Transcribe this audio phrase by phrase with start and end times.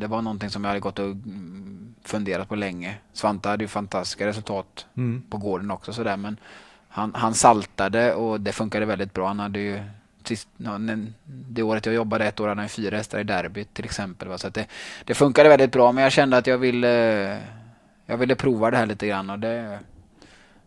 [0.00, 2.94] det var någonting som jag hade gått och mm, funderat på länge.
[3.12, 5.22] Svante hade ju fantastiska resultat Mm.
[5.30, 6.36] på gården också sådär men
[6.88, 9.26] han, han saltade och det funkade väldigt bra.
[9.26, 9.80] Han hade ju
[10.24, 10.48] sist,
[11.24, 14.28] det året jag jobbade ett år hade han fyra hästar i derbyt till exempel.
[14.28, 14.38] Va?
[14.38, 14.66] Så det,
[15.04, 17.42] det funkade väldigt bra men jag kände att jag ville,
[18.06, 19.78] jag ville prova det här lite grann och det,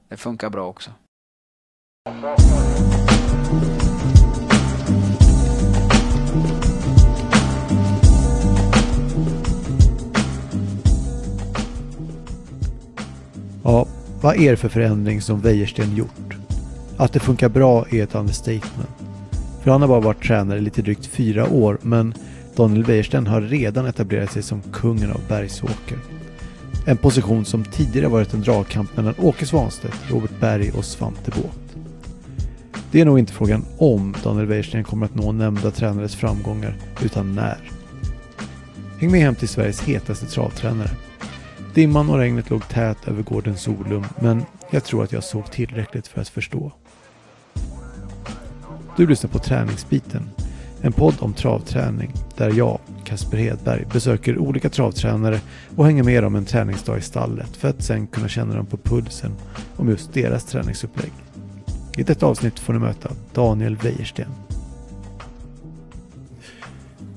[0.07, 0.91] det funkar bra också.
[13.69, 13.87] Ja,
[14.21, 16.37] vad är det för förändring som Wäjersten gjort?
[16.97, 18.89] Att det funkar bra är ett understatement.
[19.61, 22.13] För han har bara varit tränare i lite drygt fyra år, men
[22.55, 25.97] Daniel Wäjersten har redan etablerat sig som kungen av Bergsåker.
[26.85, 31.59] En position som tidigare varit en dragkamp mellan Åke Svanstedt, Robert Berg och Svante Båth.
[32.91, 37.35] Det är nog inte frågan om Daniel Wäjersten kommer att nå nämnda tränares framgångar, utan
[37.35, 37.57] när.
[38.99, 40.89] Häng med hem till Sveriges hetaste travtränare.
[41.79, 46.07] Dimman och regnet låg tät över gården Solum, men jag tror att jag såg tillräckligt
[46.07, 46.71] för att förstå.
[48.97, 50.29] Du lyssnar på Träningsbiten,
[50.81, 55.39] en podd om travträning där jag, Kasper Hedberg, besöker olika travtränare
[55.75, 58.77] och hänger med dem en träningsdag i stallet för att sen kunna känna dem på
[58.77, 59.31] pulsen
[59.75, 61.11] om just deras träningsupplägg.
[61.97, 64.29] I detta avsnitt får ni möta Daniel Wäjersten.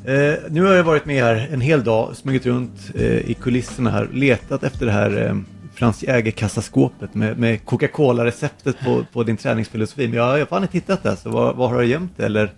[0.05, 3.91] Eh, nu har jag varit med här en hel dag, smugit runt eh, i kulisserna
[3.91, 5.37] här, letat efter det här eh,
[5.75, 10.09] Frans Jäger-kassaskåpet med, med Coca-Cola-receptet på, på din träningsfilosofi.
[10.09, 12.27] Men jag, jag har fan inte hittat det, så var, var har du gömt det?
[12.27, 12.53] Eller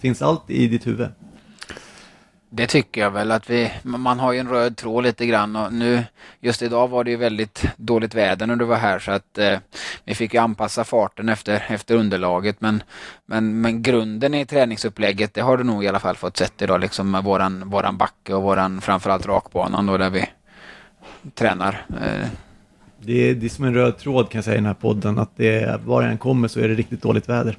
[0.00, 1.08] finns allt i ditt huvud?
[2.54, 5.72] Det tycker jag väl att vi, man har ju en röd tråd lite grann och
[5.72, 6.04] nu
[6.40, 9.58] just idag var det ju väldigt dåligt väder när du var här så att eh,
[10.04, 12.82] vi fick ju anpassa farten efter, efter underlaget men,
[13.26, 16.80] men, men grunden i träningsupplägget det har du nog i alla fall fått sett idag
[16.80, 20.24] liksom med våran, våran backe och våran framförallt rakbanan då där vi
[21.34, 21.86] tränar.
[21.88, 22.26] Eh,
[23.00, 25.18] Det är, det är som en röd tråd kan jag säga i den här podden,
[25.18, 27.56] att det, är- var jag än kommer så är det riktigt dåligt väder.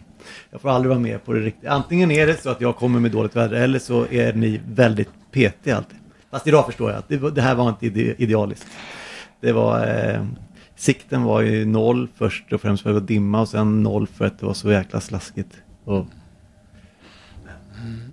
[0.50, 1.70] Jag får aldrig vara med på det riktigt.
[1.70, 5.10] Antingen är det så att jag kommer med dåligt väder eller så är ni väldigt
[5.32, 5.98] petiga alltid.
[6.32, 8.68] Fast idag förstår jag att det, det här var inte ide, idealiskt.
[9.42, 9.88] Det var...
[9.88, 10.26] Eh,
[10.76, 14.08] sikten var ju noll först och främst för att det var dimma och sen noll
[14.08, 15.56] för att det var så jäkla slaskigt.
[15.86, 16.06] Och,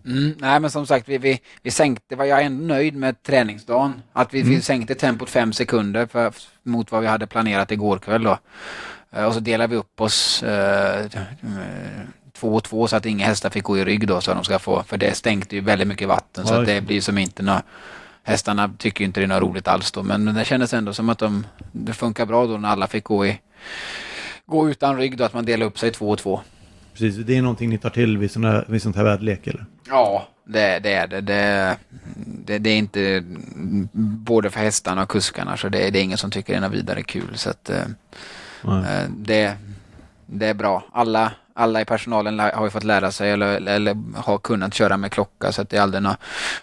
[0.04, 4.02] Mm, nej men som sagt vi, vi, vi sänkte, var jag ändå nöjd med träningsdagen.
[4.12, 6.32] Att vi, vi sänkte tempot fem sekunder för,
[6.62, 8.38] mot vad vi hade planerat igår kväll då.
[9.12, 11.08] Eh, Och så delade vi upp oss eh, eh,
[12.32, 14.58] två och två så att inga hästar fick gå i rygg då så de ska
[14.58, 17.60] få, för det stänkte ju väldigt mycket vatten så att det blir som inte nå
[18.22, 21.18] Hästarna tycker inte det är något roligt alls då men det kändes ändå som att
[21.18, 23.40] de, det funkar bra då när alla fick gå i
[24.46, 26.40] gå utan rygg då att man delar upp sig två och två.
[26.92, 29.64] precis, det är någonting ni tar till vid, såna, vid sånt här väderlek eller?
[29.88, 31.20] Ja, det, det är det.
[31.20, 31.76] Det,
[32.46, 32.58] det.
[32.58, 33.22] det är inte
[34.26, 36.72] både för hästarna och kuskarna så det, det är ingen som tycker det är något
[36.72, 37.30] vidare kul.
[37.34, 37.70] Så att,
[38.64, 39.54] eh, det,
[40.26, 40.84] det är bra.
[40.92, 45.12] Alla, alla i personalen har ju fått lära sig eller, eller har kunnat köra med
[45.12, 46.16] klocka så att det är aldrig några,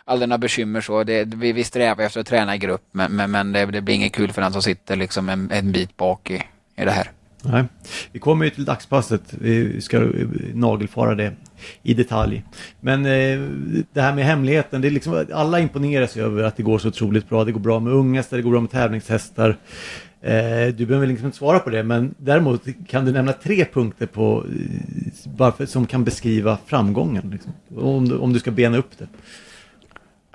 [0.05, 0.81] aldrig några bekymmer.
[0.81, 3.81] Så det, vi, vi strävar efter att träna i grupp men, men, men det, det
[3.81, 6.43] blir inget kul för den som sitter liksom en, en bit bak i,
[6.75, 7.11] i det här.
[7.41, 7.63] Nej,
[8.11, 9.21] vi kommer ju till dagspasset.
[9.29, 10.07] Vi ska
[10.53, 11.33] nagelfara det
[11.83, 12.43] i detalj.
[12.79, 13.39] Men eh,
[13.93, 16.87] det här med hemligheten, det är liksom, alla imponeras ju över att det går så
[16.87, 17.43] otroligt bra.
[17.43, 19.57] Det går bra med unghästar, det går bra med tävlingshästar.
[20.27, 24.05] Eh, du behöver liksom inte svara på det, men däremot kan du nämna tre punkter
[24.05, 24.81] på, eh,
[25.37, 27.29] varför, som kan beskriva framgången.
[27.29, 29.07] Liksom, om, du, om du ska bena upp det.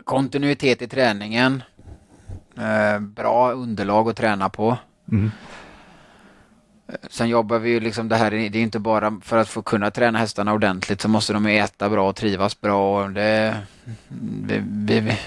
[0.05, 1.63] Kontinuitet i träningen.
[2.59, 4.79] Eh, bra underlag att träna på.
[5.11, 5.31] Mm.
[7.11, 9.91] Sen jobbar vi ju liksom det här, det är inte bara för att få kunna
[9.91, 13.05] träna hästarna ordentligt så måste de ju äta bra och trivas bra.
[13.05, 13.57] Och det,
[14.47, 14.61] vi,
[15.01, 15.19] vi,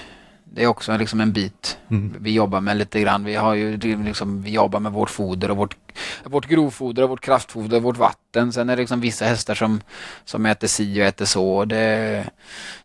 [0.56, 2.16] det är också liksom en bit Mm.
[2.20, 3.24] vi jobbar med lite grann.
[3.24, 5.76] Vi, har ju liksom, vi jobbar med vårt foder och vårt,
[6.24, 8.52] vårt grovfoder och vårt kraftfoder och vårt vatten.
[8.52, 9.80] Sen är det liksom vissa hästar som,
[10.24, 11.64] som äter si och äter så.
[11.64, 11.76] Det,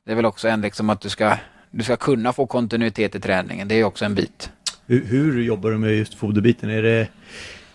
[0.05, 1.37] det är väl också en liksom att du ska,
[1.71, 3.67] du ska kunna få kontinuitet i träningen.
[3.67, 4.49] Det är också en bit.
[4.85, 6.69] Hur, hur jobbar du med just foderbiten?
[6.69, 7.07] Är det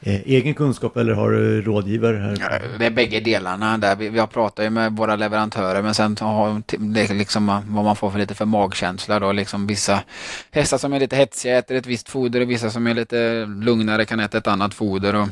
[0.01, 2.63] egen kunskap eller har du rådgivare här?
[2.79, 4.19] Det är bägge delarna där.
[4.21, 8.19] Har pratat ju med våra leverantörer men sen har det liksom vad man får för
[8.19, 9.33] lite för magkänsla då.
[9.33, 10.03] Liksom vissa
[10.51, 14.05] hästar som är lite hetsiga äter ett visst foder och vissa som är lite lugnare
[14.05, 15.15] kan äta ett annat foder.
[15.15, 15.29] Och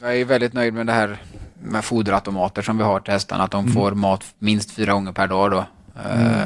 [0.00, 1.18] jag är väldigt nöjd med det här
[1.62, 3.44] med foderautomater som vi har till hästarna.
[3.44, 5.64] Att de får mat minst fyra gånger per dag då.
[6.10, 6.42] Eh,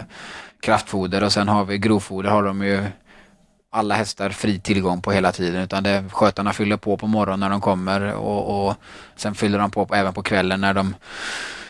[0.60, 2.84] kraftfoder och sen har vi grovfoder har de ju
[3.70, 7.50] alla hästar fri tillgång på hela tiden utan det, skötarna fyller på på morgonen när
[7.50, 8.74] de kommer och, och
[9.16, 10.94] sen fyller de på även på kvällen när de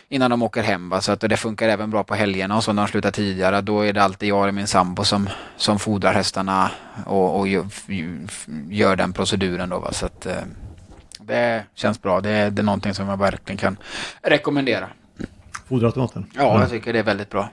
[0.09, 0.89] innan de åker hem.
[0.89, 1.01] Va?
[1.01, 3.61] Så att det funkar även bra på helgerna och så när de slutar tidigare.
[3.61, 6.71] Då är det alltid jag och min sambo som, som fodrar hästarna
[7.05, 7.47] och, och
[8.69, 9.69] gör, den proceduren.
[9.69, 9.91] Då, va?
[9.91, 10.41] Så att, eh,
[11.19, 12.21] det känns bra.
[12.21, 13.77] Det, det är någonting som jag verkligen kan
[14.21, 14.89] rekommendera.
[15.67, 16.25] Foderautomaten?
[16.35, 17.49] Ja, jag tycker det är väldigt bra.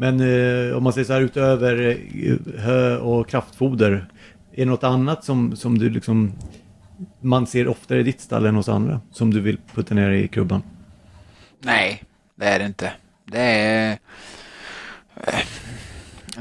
[0.00, 4.06] Men eh, om man säger så här utöver eh, hö och kraftfoder.
[4.52, 6.32] Är det något annat som, som du liksom
[7.20, 10.28] man ser oftare i ditt stall än hos andra som du vill putta ner i
[10.28, 10.62] krubban?
[11.58, 12.02] Nej,
[12.34, 12.92] det är det inte.
[13.24, 13.98] Det är...
[15.16, 15.38] Eh,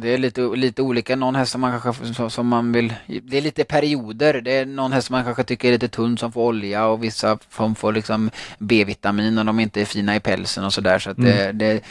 [0.02, 1.16] det är lite, lite olika.
[1.16, 2.94] Någon häst som man kanske som man vill...
[3.24, 4.42] Det är lite perioder.
[4.42, 7.04] Det är någon häst som man kanske tycker är lite tunn som får olja och
[7.04, 11.00] vissa som får liksom B-vitamin och de inte är fina i pälsen och sådär.
[11.00, 11.24] Så, mm.
[11.24, 11.82] det, det,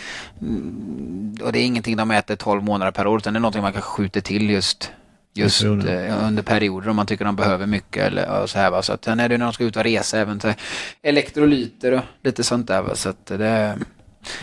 [0.40, 3.62] mm, och det är ingenting de äter 12 månader per år utan det är någonting
[3.62, 4.92] man kanske skjuter till just
[5.38, 8.82] just eh, under perioder om man tycker de behöver mycket eller så här va.
[8.82, 10.54] Så att sen är det när de ska ut och resa även till
[11.02, 12.94] elektrolyter och lite sånt där va.
[12.94, 13.78] Så att det...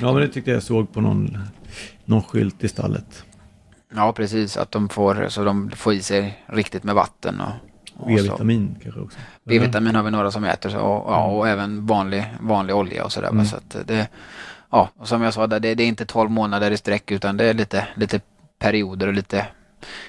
[0.01, 1.37] Ja men det tyckte jag såg på någon,
[2.05, 3.23] någon skylt i stallet.
[3.93, 7.51] Ja precis, att de får, så de får i sig riktigt med vatten och,
[8.07, 9.17] B-vitamin kanske också?
[9.43, 13.11] B-vitamin har vi några som äter så, och, ja, och även vanlig, vanlig olja och
[13.11, 13.29] sådär.
[13.29, 13.45] Mm.
[13.45, 14.07] Så det,
[14.69, 17.45] ja, och som jag sa, det, det är inte 12 månader i sträck utan det
[17.45, 18.19] är lite, lite
[18.59, 19.47] perioder och lite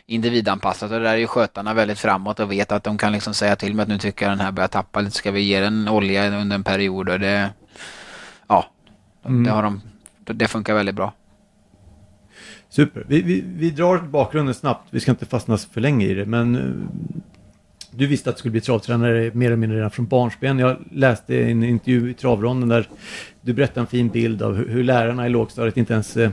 [0.06, 3.56] individanpassat och där är ju skötarna väldigt framåt och vet att de kan liksom säga
[3.56, 5.88] till mig att nu tycker jag den här börjar tappa lite, ska vi ge den
[5.88, 7.50] olja under en period och det,
[8.48, 8.66] ja,
[9.24, 9.44] mm.
[9.44, 9.80] det, har de,
[10.18, 11.12] det funkar väldigt bra.
[12.76, 13.04] Super.
[13.08, 14.88] Vi, vi, vi drar bakgrunden snabbt.
[14.90, 17.22] Vi ska inte fastna för länge i det, men eh,
[17.90, 20.58] du visste att du skulle bli travtränare mer eller mindre redan från barnsben.
[20.58, 22.88] Jag läste en intervju i travronden där
[23.40, 26.30] du berättade en fin bild av hur, hur lärarna i lågstadiet inte ens eh,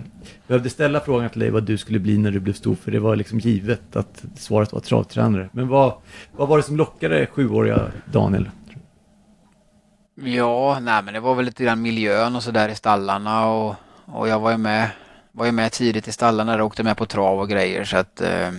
[0.48, 3.00] behövde ställa frågan till dig vad du skulle bli när du blev stor, för det
[3.00, 5.50] var liksom givet att svaret var travtränare.
[5.52, 5.94] Men vad,
[6.32, 7.82] vad var det som lockade sjuåriga
[8.12, 8.50] Daniel?
[10.16, 13.76] Ja, nej men det var väl lite grann miljön och sådär i stallarna och,
[14.06, 14.90] och jag var ju med
[15.36, 18.22] var ju med tidigt i stallarna och åkte med på trav och grejer så att
[18.22, 18.52] eh,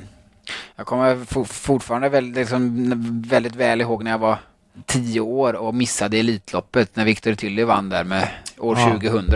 [0.76, 4.38] jag kommer fortfarande väldigt, liksom, väldigt väl ihåg när jag var
[4.86, 8.28] tio år och missade Elitloppet när Victor Tilly vann där med
[8.58, 8.92] år ja.
[8.92, 9.32] 2000.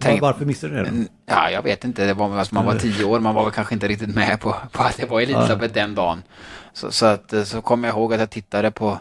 [0.00, 1.06] Tänkte, Varför missade du det?
[1.26, 2.06] Ja, jag vet inte.
[2.06, 4.56] Det var, alltså, man var tio år, man var väl kanske inte riktigt med på,
[4.72, 5.82] på att det var Elitloppet ja.
[5.82, 6.22] den dagen.
[6.72, 8.98] Så, så, att, så kommer jag ihåg att jag tittade på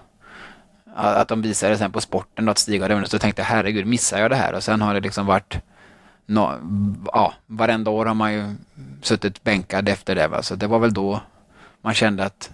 [0.96, 3.12] att de visade sen på sporten då, att Stig hade vunnit.
[3.12, 4.54] Så tänkte jag herregud, missar jag det här?
[4.54, 5.60] Och sen har det liksom varit
[6.26, 6.50] no,
[7.06, 8.56] ja, varenda år har man ju
[9.02, 10.28] suttit bänkad efter det.
[10.28, 10.44] Va?
[10.44, 11.22] Så det var väl då
[11.82, 12.52] man kände att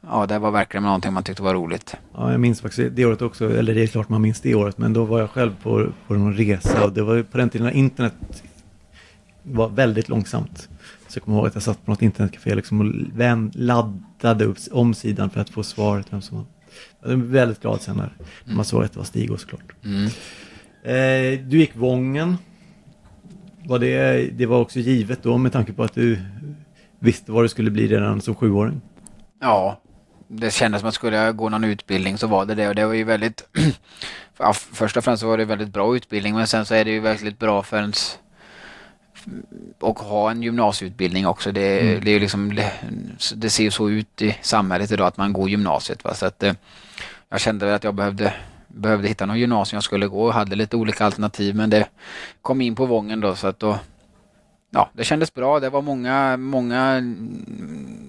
[0.00, 1.96] ja, det var verkligen någonting man tyckte var roligt.
[2.14, 4.78] Ja, jag minns faktiskt det året också, eller det är klart man minns det året,
[4.78, 7.66] men då var jag själv på, på någon resa och det var på den tiden
[7.66, 8.14] när internet
[9.42, 10.68] var väldigt långsamt.
[11.08, 12.86] Så jag kommer ihåg att jag satt på något internetcafé liksom och
[13.54, 16.46] laddade upp omsidan för att få svaret vem som var.
[17.02, 18.04] Jag var väldigt glad sen när
[18.44, 18.56] mm.
[18.56, 19.72] man såg att det var Stig och såklart.
[19.84, 20.04] Mm.
[20.82, 22.36] Eh, du gick Vången.
[23.66, 26.18] Var det, det var också givet då med tanke på att du
[26.98, 28.80] visste vad du skulle bli redan som sjuåring?
[29.40, 29.80] Ja,
[30.28, 32.86] det kändes som att skulle jag gå någon utbildning så var det det och det
[32.86, 33.48] var ju väldigt
[34.38, 37.00] ja, först och främst var det väldigt bra utbildning men sen så är det ju
[37.00, 38.18] väldigt bra för ens
[39.80, 41.52] och ha en gymnasieutbildning också.
[41.52, 42.04] Det, mm.
[42.04, 42.72] det, är liksom, det,
[43.34, 46.04] det, ser ju så ut i samhället idag att man går gymnasiet.
[46.04, 46.14] Va?
[46.14, 46.52] Så att, eh,
[47.28, 48.34] jag kände att jag behövde,
[48.76, 51.88] behövde hitta någon gymnasium jag skulle gå och hade lite olika alternativ men det
[52.42, 53.78] kom in på Vången då så att då
[54.70, 55.60] Ja, det kändes bra.
[55.60, 57.02] Det var många, många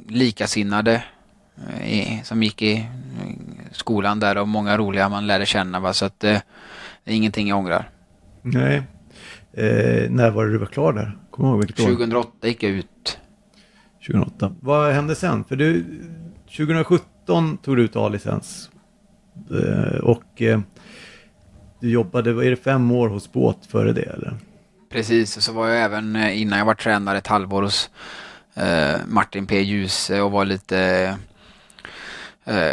[0.07, 1.03] likasinnade
[1.83, 2.86] i, som gick i
[3.71, 5.79] skolan där och många roliga man lärde känna.
[5.79, 5.93] Va?
[5.93, 6.38] Så att eh,
[7.03, 7.89] det är ingenting jag ångrar.
[8.41, 8.83] Nej.
[9.53, 11.17] Eh, när var det du var klar där?
[11.31, 11.86] Kommer ihåg vilket år?
[11.86, 13.19] 2008 gick jag ut.
[14.07, 14.55] 2008.
[14.59, 15.43] Vad hände sen?
[15.43, 15.86] För du,
[16.57, 18.69] 2017 tog du ut A-licens.
[19.51, 20.60] Eh, och eh,
[21.79, 24.34] du jobbade, vad är det, fem år hos båt före det eller?
[24.91, 27.89] Precis, så var jag även eh, innan jag var tränare ett halvår hos
[29.08, 29.62] Martin P.
[29.62, 31.17] Djuse och var lite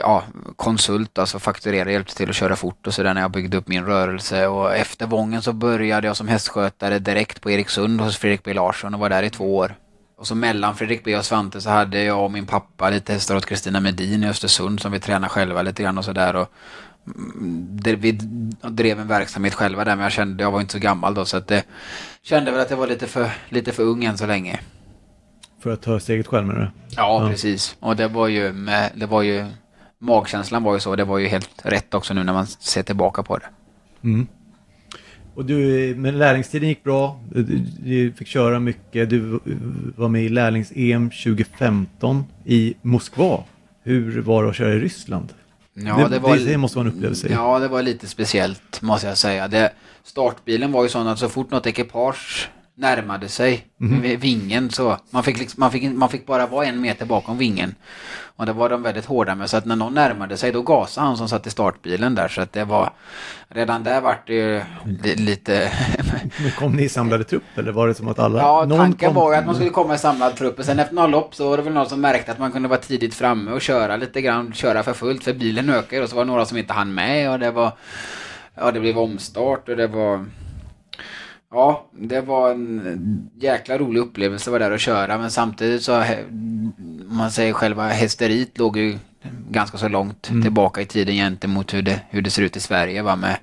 [0.01, 0.23] ja,
[0.57, 3.85] konsult, alltså fakturera, hjälpte till att köra fort och sådär när jag byggde upp min
[3.85, 4.47] rörelse.
[4.47, 8.95] Och efter Vången så började jag som hästskötare direkt på Eriksund hos Fredrik B Larsson
[8.95, 9.75] och var där i två år.
[10.17, 13.37] Och så mellan Fredrik B och Svante så hade jag och min pappa lite hästar
[13.37, 16.47] åt Kristina Medin i Östersund som vi tränade själva lite grann och sådär.
[17.07, 18.13] Mm, vi
[18.63, 21.37] drev en verksamhet själva där men jag kände, jag var inte så gammal då så
[21.37, 21.65] att det
[22.23, 24.61] kände väl att jag var lite för, lite för ung än så länge.
[25.61, 26.71] För att ta steget själv menar du?
[26.97, 27.77] Ja, ja, precis.
[27.81, 29.47] Och det var ju, med, det var ju
[29.99, 30.97] magkänslan var ju så.
[30.97, 33.47] Det var ju helt rätt också nu när man ser tillbaka på det.
[34.03, 34.27] Mm.
[35.35, 37.21] Och du, men lärlingstiden gick bra.
[37.33, 37.43] Du,
[37.85, 39.11] du, fick köra mycket.
[39.11, 39.41] Du
[39.97, 43.45] var med i lärlings-EM 2015 i Moskva.
[43.83, 45.33] Hur var det att köra i Ryssland?
[45.75, 47.29] Ja, det, det, var, det, måste vara en upplevelse.
[47.31, 49.49] Ja, det var lite speciellt måste jag säga.
[49.49, 49.73] Det,
[50.05, 54.21] startbilen var ju sån att så fort något ekipage närmade sig Mhm.
[54.21, 57.75] vingen så man fick, liksom, man, fick, man fick bara vara en meter bakom vingen.
[58.37, 61.07] Och det var de väldigt hårda med så att när någon närmade sig då gasade
[61.07, 62.91] han som satt i startbilen där så att det var
[63.49, 64.63] redan där vart det ju
[65.03, 65.73] li, lite
[66.43, 68.39] Men kom ni i samlade trupp eller var det som att alla...
[68.39, 70.79] Ja, någon tanken kom- var ju att man skulle komma i samlad trupp och sen
[70.79, 73.15] efter några lopp så var det väl någon som märkte att man kunde vara tidigt
[73.15, 76.31] framme och köra lite grann, köra för fullt för bilen ökar och så var det
[76.31, 77.73] några som inte hann med och det var
[78.57, 80.27] Ja, det blev omstart och det var
[81.55, 85.93] Ja, det var en jäkla rolig upplevelse att vara där och köra men samtidigt så
[85.93, 86.29] he-
[87.11, 88.99] om man säger själva hästeriet låg ju
[89.51, 93.03] ganska så långt tillbaka i tiden gentemot hur det, hur det ser ut i Sverige
[93.03, 93.37] va med,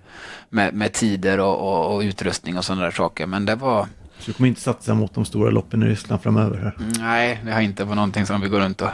[0.50, 3.86] med, med tider och, och, och utrustning och sådana där saker men det var
[4.20, 6.78] Så du kommer inte satsa mot de stora loppen i Ryssland framöver här.
[7.00, 8.90] Nej, det har inte varit någonting som vi går runt och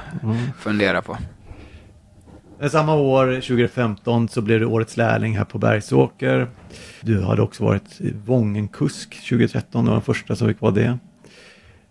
[0.60, 1.18] funderar på.
[2.60, 6.48] Men Samma år, 2015, så blev du årets lärling här på Bergsåker.
[7.02, 10.98] Du hade också varit Vångenkusk 2013, du var den första som fick vara det.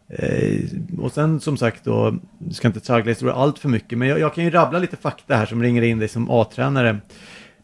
[0.09, 0.61] Eh,
[0.99, 4.19] och sen som sagt då, du ska inte traggla historia allt för mycket, men jag,
[4.19, 7.01] jag kan ju rabbla lite fakta här som ringer in dig som A-tränare.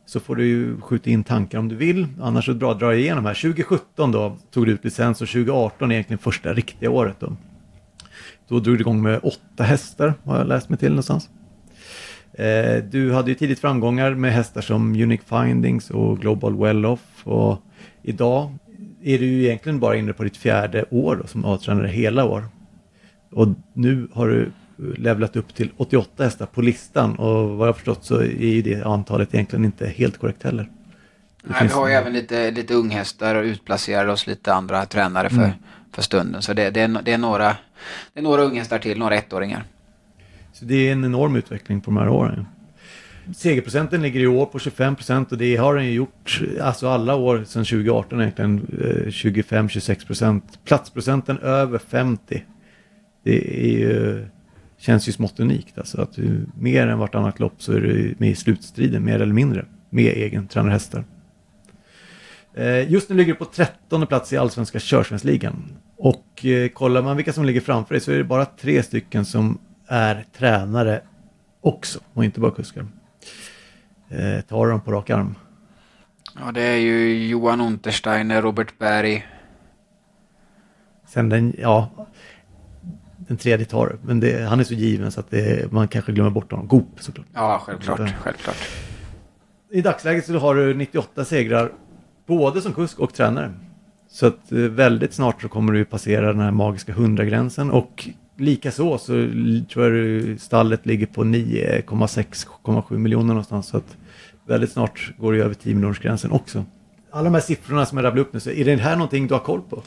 [0.06, 3.24] Så får du ju skjuta in tankar om du vill, annars så bra dra igenom
[3.24, 3.34] här.
[3.34, 7.36] 2017 då tog du ut licens och 2018 är egentligen första riktiga året då.
[8.48, 11.28] Då drog du igång med åtta hästar, har jag läst mig till någonstans.
[12.34, 17.58] Eh, du hade ju tidigt framgångar med hästar som Unique Findings och Global Well-Off och
[18.02, 18.58] idag
[19.02, 22.44] är du ju egentligen bara inne på ditt fjärde år då, som A-tränare hela år.
[23.32, 24.50] Och nu har du
[24.96, 28.82] levlat upp till 88 hästar på listan och vad jag förstått så är ju det
[28.82, 30.62] antalet egentligen inte helt korrekt heller.
[31.42, 35.28] Det Nej, vi har ju även lite, lite unghästar och utplacerar oss lite andra tränare
[35.30, 35.50] för, Mm.
[35.92, 36.42] för stunden.
[36.42, 37.56] Så det, det, är, det, är några,
[38.12, 39.64] det är några unghästar till, några ettåringar.
[40.62, 42.46] Så det är en enorm utveckling på de här åren.
[43.36, 47.14] Segerprocenten ligger i år på 25 procent och det har den ju gjort alltså alla
[47.14, 48.58] år sedan 2018 egentligen.
[48.80, 50.58] Eh, 25-26 procent.
[50.64, 52.44] Platsprocenten över 50.
[53.24, 54.26] Det är ju,
[54.78, 55.78] känns ju smått unikt.
[55.78, 59.34] Alltså att du, mer än vartannat lopp så är du med i slutstriden mer eller
[59.34, 59.64] mindre.
[59.90, 61.04] Med egen tränarhästar.
[62.54, 62.92] hästar.
[62.92, 65.72] Just nu ligger du på 13 plats i Allsvenska Körsvensligan.
[65.96, 69.24] Och eh, kollar man vilka som ligger framför dig så är det bara tre stycken
[69.24, 71.00] som är tränare
[71.60, 72.86] också och inte bara kuskar.
[74.08, 75.34] Eh, tar dem på rak arm.
[76.40, 79.26] Ja, det är ju Johan Untersteiner, Robert Berg.
[81.06, 81.88] Sen den, ja,
[83.16, 83.96] den tredje tar.
[84.02, 86.68] Men det, han är så given så att det, man kanske glömmer bort honom.
[86.68, 87.26] Goop såklart.
[87.34, 87.98] Ja, självklart.
[87.98, 88.56] Så- självklart.
[89.70, 91.72] I dagsläget så har du 98 segrar
[92.26, 93.52] både som kusk och tränare.
[94.08, 98.08] Så att eh, väldigt snart så kommer du passera den här magiska 100-gränsen och
[98.42, 99.28] likaså så
[99.72, 103.66] tror jag stallet ligger på 9,6-7 miljoner någonstans.
[103.66, 103.96] Så att
[104.46, 106.64] väldigt snart går det över 10 miljoners gränsen också.
[107.10, 109.34] Alla de här siffrorna som jag rabblade upp nu, så är det här någonting du
[109.34, 109.82] har koll på?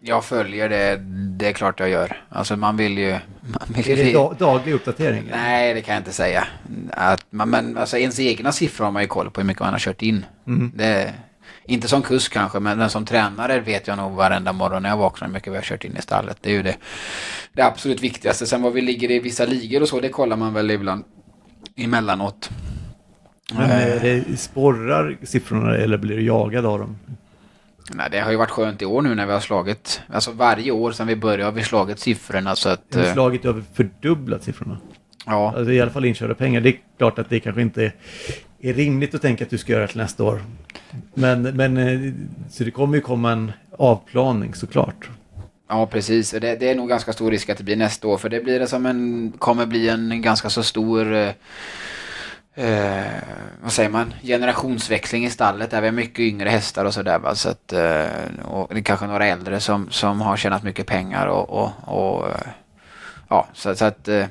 [0.00, 0.96] Jag följer det,
[1.38, 2.22] det är klart jag gör.
[2.28, 3.10] Alltså man vill ju...
[3.40, 5.24] Man vill Är det ju da daglig uppdatering?
[5.30, 6.46] Nej, det kan jag inte säga.
[6.90, 9.72] Att man, men alltså ens egna siffror har man ju koll på hur mycket man
[9.72, 10.24] har kört in.
[10.46, 10.72] Mm.
[10.74, 11.14] Det,
[11.68, 15.28] inte som kusk kanske, men som tränare vet jag nog varenda morgon när jag vaknar
[15.28, 16.36] hur mycket vi har kört in i stallet.
[16.40, 16.76] Det är ju det,
[17.52, 18.46] det absolut viktigaste.
[18.46, 21.04] Sen vad vi ligger i vissa ligor och så, det kollar man väl ibland
[21.76, 22.50] emellanåt.
[23.52, 26.98] Men Eh, är det sporrar siffrorna eller blir du jagad av dem?
[27.90, 30.70] Nej, det har ju varit skönt i år nu när vi har slagit, alltså varje
[30.70, 32.82] år sedan vi började har vi slagit siffrorna så att...
[32.88, 34.78] Jag har eh, slagit över fördubblat siffrorna.
[35.26, 36.60] Ja, Alltså i alla fall inkörda pengar.
[36.60, 37.92] Det är klart att det kanske inte
[38.60, 40.42] är rimligt att tänka att du ska göra till nästa år.
[41.14, 42.12] Men, men eh,
[42.50, 45.08] så det kommer ju komma en avplaning såklart.
[45.68, 46.32] Ja, precis.
[46.32, 48.18] Och Det, det är nog ganska stor risk att det blir nästa år.
[48.18, 51.30] För det blir det som en, kommer bli en ganska så stor, eh,
[52.54, 53.12] eh
[53.62, 55.70] vad säger man, generationsväxling i stallet.
[55.70, 57.18] Där vi har mycket yngre hästar och sådär.
[57.18, 57.34] Va?
[57.34, 58.06] Så att, eh,
[58.44, 62.28] och det är kanske några äldre som, som har tjänat mycket pengar och, och, och
[62.28, 62.48] eh,
[63.28, 64.26] ja, så, så att eh,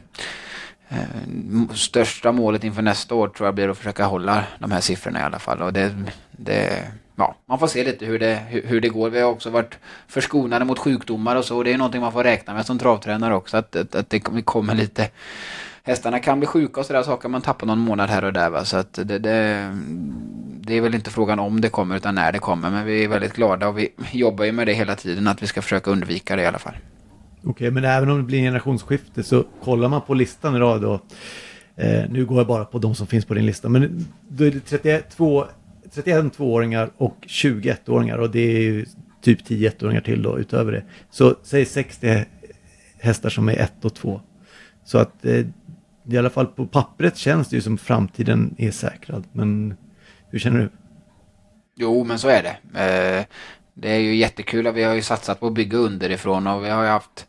[0.89, 5.19] Eh, största målet inför nästa år tror jag blir att försöka hålla de här siffrorna
[5.19, 5.61] i alla fall.
[5.61, 5.95] Och det,
[6.31, 9.09] det, ja, man får se lite hur det, hur, det går.
[9.09, 9.77] Vi har också varit
[10.07, 11.63] förskonade mot sjukdomar och så.
[11.63, 13.57] Det är någonting man får räkna med som travtränare också.
[13.57, 15.09] Att, att, att det kommer lite...
[15.83, 17.29] Hästarna kan bli sjuka och sådär saker.
[17.29, 18.49] Man tappar någon månad här och där.
[18.49, 18.65] Va?
[18.65, 19.71] Så att det, det,
[20.59, 22.69] det är väl inte frågan om det kommer utan när det kommer.
[22.69, 25.27] Men vi är väldigt glada och vi jobbar ju med det hela tiden.
[25.27, 26.75] Att vi ska försöka undvika det i alla fall.
[27.45, 30.93] Okej, men även om det blir en generationsskifte så kollar man på listan idag då.
[31.75, 33.69] Eh, nu går jag bara på de som finns på din lista.
[33.69, 35.17] Men då är det 31,
[35.93, 38.85] 31 tvååringar och 21 åringar och det är ju
[39.21, 40.83] typ 10 ettåringar till då utöver det.
[41.11, 42.25] Så säg 60
[42.99, 44.21] hästar som är 1 och 2.
[44.83, 45.45] Så att eh,
[46.09, 49.23] i alla fall på pappret känns det ju som framtiden är säkrad.
[49.31, 49.77] Men
[50.29, 50.69] hur känner du?
[51.75, 52.57] Jo, men så är det.
[53.19, 53.25] Eh,
[53.77, 56.69] det är ju jättekul att vi har ju satsat på att bygga underifrån och vi
[56.69, 57.27] har ju haft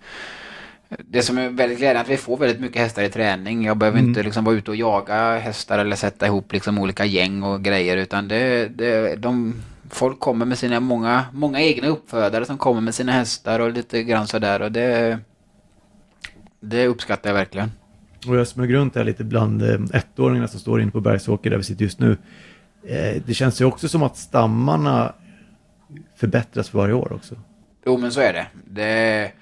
[0.88, 3.64] det som är väldigt glädjande är att vi får väldigt mycket hästar i träning.
[3.64, 4.08] Jag behöver mm.
[4.08, 7.96] inte liksom vara ute och jaga hästar eller sätta ihop liksom olika gäng och grejer
[7.96, 12.94] utan det, det, de, folk kommer med sina många, många egna uppfödare som kommer med
[12.94, 15.18] sina hästar och lite grann sådär och det,
[16.60, 17.72] det uppskattar jag verkligen.
[18.28, 21.56] Och jag smög runt här lite bland eh, ettåringarna som står inne på Bergsåker där
[21.56, 22.16] vi sitter just nu.
[22.86, 25.12] Eh, det känns ju också som att stammarna
[26.16, 27.34] förbättras för varje år också.
[27.86, 28.46] Jo men så är det.
[28.64, 29.32] det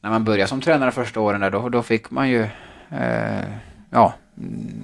[0.00, 2.42] när man började som tränare första åren där, då, då fick man ju...
[2.90, 3.44] Eh,
[3.90, 4.14] ja,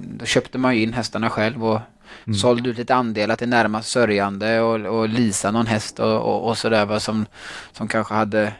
[0.03, 1.79] då köpte man ju in hästarna själv och
[2.25, 2.35] mm.
[2.35, 6.57] sålde ut lite andelar till närmast sörjande och, och lisa någon häst och, och, och
[6.57, 7.25] sådär som,
[7.71, 8.53] som kanske hade...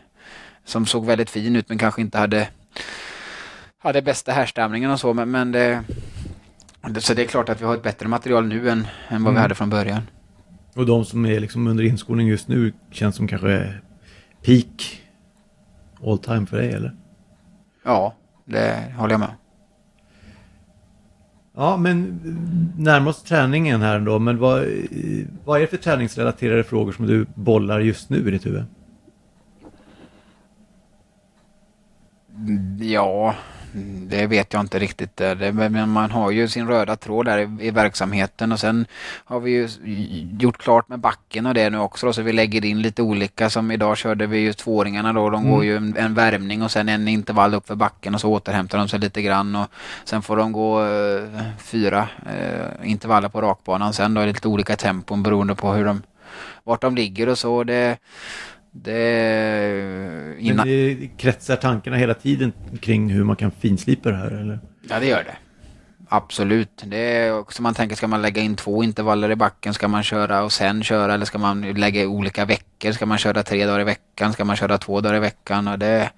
[0.65, 2.47] Som såg väldigt fin ut men kanske inte hade
[3.83, 5.83] hade bästa härstamningen och så men, men det,
[6.97, 9.33] så det är klart att vi har ett bättre material nu än, än vad mm.
[9.33, 10.01] vi hade från början.
[10.75, 13.73] Och de som är liksom under inskolning just nu känns som kanske
[14.45, 15.01] peak
[16.03, 16.95] all time för dig eller?
[17.83, 19.33] Ja, det håller jag med.
[21.55, 22.19] Ja, men
[22.77, 24.65] närmast träningen här då, men vad,
[25.45, 28.63] vad är det för träningsrelaterade frågor som du bollar just nu i ditt huvud?
[32.79, 33.35] Ja,
[33.73, 35.17] det vet jag inte riktigt.
[35.17, 38.85] Det, men man har ju sin röda tråd där i, i, verksamheten och sen
[39.25, 39.69] har vi ju
[40.39, 43.49] gjort klart med backen och det nu också då, så vi lägger in lite olika.
[43.49, 45.29] Som idag körde vi ju tvååringarna då.
[45.29, 45.51] De mm.
[45.51, 48.77] går ju en, en, värmning och sen en intervall upp för backen och så återhämtar
[48.77, 49.67] de sig lite grann och
[50.03, 54.75] sen får de gå uh, fyra uh, intervaller på rakbanan sen då i lite olika
[54.75, 56.01] tempon beroende på hur de
[56.63, 57.63] vart de ligger och så.
[57.63, 57.97] Det,
[58.71, 60.35] det...
[60.39, 60.67] Innan...
[60.67, 64.59] Det kretsar tankarna hela tiden kring hur man kan finslipa det här eller?
[64.89, 65.35] Ja det gör det.
[66.13, 66.83] Absolut.
[66.85, 69.73] Det är också man tänker, ska man lägga in två intervaller i backen?
[69.73, 71.13] Ska man köra och sen köra?
[71.13, 72.91] Eller ska man lägga olika veckor?
[72.91, 74.33] Ska man köra tre dagar i veckan?
[74.33, 75.67] Ska man köra två dagar i veckan?
[75.67, 76.11] Och det,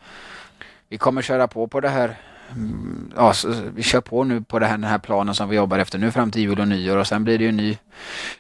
[0.90, 2.16] vi kommer köra på på det här.
[2.52, 3.34] Mm, ja,
[3.76, 6.12] vi kör på nu på det här, den här planen som vi jobbar efter nu
[6.12, 6.98] fram till jul och nyår.
[6.98, 7.78] Och sen blir det ju ny,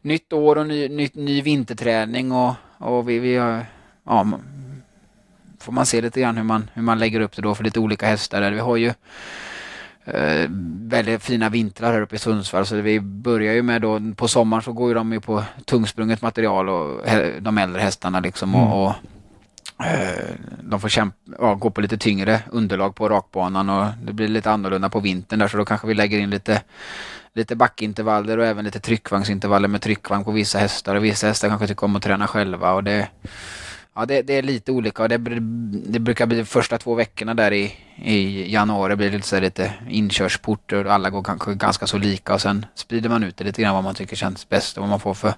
[0.02, 2.32] nytt år och ny, ny, ny vinterträning.
[2.32, 3.66] Och, och vi, vi har
[4.06, 4.40] ja,
[5.60, 7.80] får man se lite grann hur man, hur man lägger upp det då för lite
[7.80, 8.52] olika hästar.
[8.52, 8.94] Vi har ju
[10.06, 10.50] eh,
[10.82, 14.64] väldigt fina vintrar här uppe i Sundsvall så vi börjar ju med då på sommaren
[14.64, 17.02] så går ju de ju på tungsprunget material och
[17.40, 18.68] de äldre hästarna liksom mm.
[18.68, 23.86] och, och eh, de får kämpa, ja, gå på lite tyngre underlag på rakbanan och
[24.06, 26.62] det blir lite annorlunda på vintern där så då kanske vi lägger in lite
[27.36, 31.68] lite backintervaller och även lite tryckvagnsintervaller med tryckvagn på vissa hästar och vissa hästar kanske
[31.68, 33.08] tycker om att träna själva och det
[33.96, 37.34] Ja, det, det, är lite olika och det, det, brukar bli de första två veckorna
[37.34, 41.88] där i, i januari blir det lite, så lite inkörsporter och alla går kanske ganska
[41.88, 44.78] så lika och sen sprider man ut det lite grann vad man tycker känns bäst
[44.78, 45.34] och vad man får för,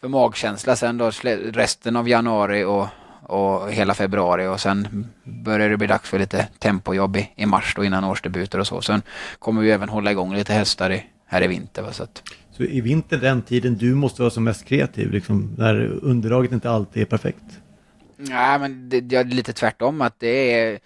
[0.00, 1.10] för magkänsla sen då
[1.52, 2.86] resten av januari och,
[3.22, 7.74] och hela februari och sen börjar det bli dags för lite tempojobb i, i mars
[7.76, 8.80] då innan årsdebuter och så.
[8.82, 9.02] Sen
[9.38, 11.82] kommer vi även hålla igång lite hästar i, här i vinter.
[11.82, 12.22] Va, så att...
[12.50, 16.70] Så i vinter den tiden du måste vara som mest kreativ, liksom, när underlaget inte
[16.70, 17.44] alltid är perfekt?
[18.20, 20.00] Nej, men det, det är lite tvärtom.
[20.00, 20.78] att det är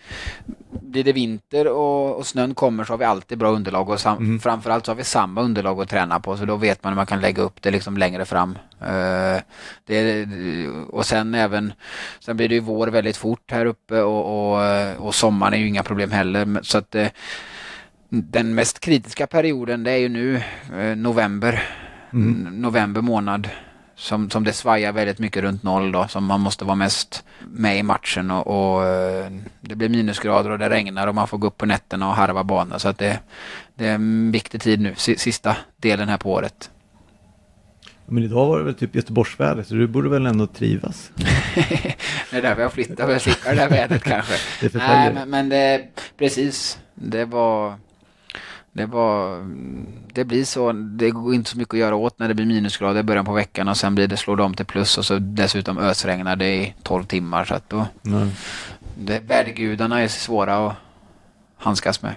[0.70, 4.18] Blir det vinter och, och snön kommer så har vi alltid bra underlag och sam,
[4.18, 4.40] mm.
[4.40, 7.06] framförallt så har vi samma underlag att träna på så då vet man hur man
[7.06, 8.58] kan lägga upp det liksom längre fram.
[8.82, 9.40] Uh,
[9.86, 10.26] det,
[10.88, 11.72] och sen även
[12.20, 15.68] Sen blir det ju vår väldigt fort här uppe och, och, och sommaren är ju
[15.68, 16.62] inga problem heller.
[16.62, 17.06] Så att uh,
[18.08, 20.42] den mest kritiska perioden det är ju nu
[20.76, 21.62] uh, november.
[22.12, 22.60] Mm.
[22.60, 23.48] November månad
[23.96, 27.78] som, som det svajar väldigt mycket runt noll då, som man måste vara mest med
[27.78, 31.46] i matchen och, och eh, det blir minusgrader och det regnar och man får gå
[31.46, 33.18] upp på nätterna och harva banor så att det,
[33.74, 36.70] det är en viktig tid nu, sista delen här på året.
[38.06, 41.10] Men idag var det väl typ Göteborgsväder så du borde väl ändå trivas?
[42.30, 44.34] det är därför jag flyttar för att slippa det där vädret kanske.
[44.60, 45.84] Det Nej, men, men det,
[46.18, 46.78] precis.
[46.94, 47.74] Det var
[48.72, 49.48] det var,
[50.12, 53.00] det blir så, det går inte så mycket att göra åt när det blir minusgrader
[53.00, 55.18] i början på veckan och sen blir det, slår det om till plus och så
[55.18, 58.28] dessutom ösregnar det i 12 timmar så att då, mm.
[58.98, 60.76] det, vädergudarna är svåra att
[61.56, 62.14] handskas med.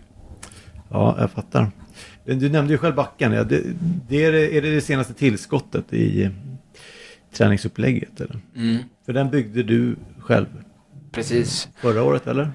[0.89, 1.71] Ja, jag fattar.
[2.25, 3.63] Du nämnde ju själv backen, ja, det,
[4.07, 6.31] det är, är det det senaste tillskottet i
[7.33, 8.39] träningsupplägget eller?
[8.55, 8.77] Mm.
[9.05, 10.45] För den byggde du själv?
[11.11, 11.69] Precis.
[11.75, 12.51] Förra året eller?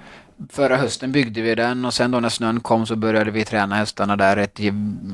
[0.49, 3.75] Förra hösten byggde vi den och sen då när snön kom så började vi träna
[3.77, 4.37] hästarna där.
[4.37, 4.59] Ett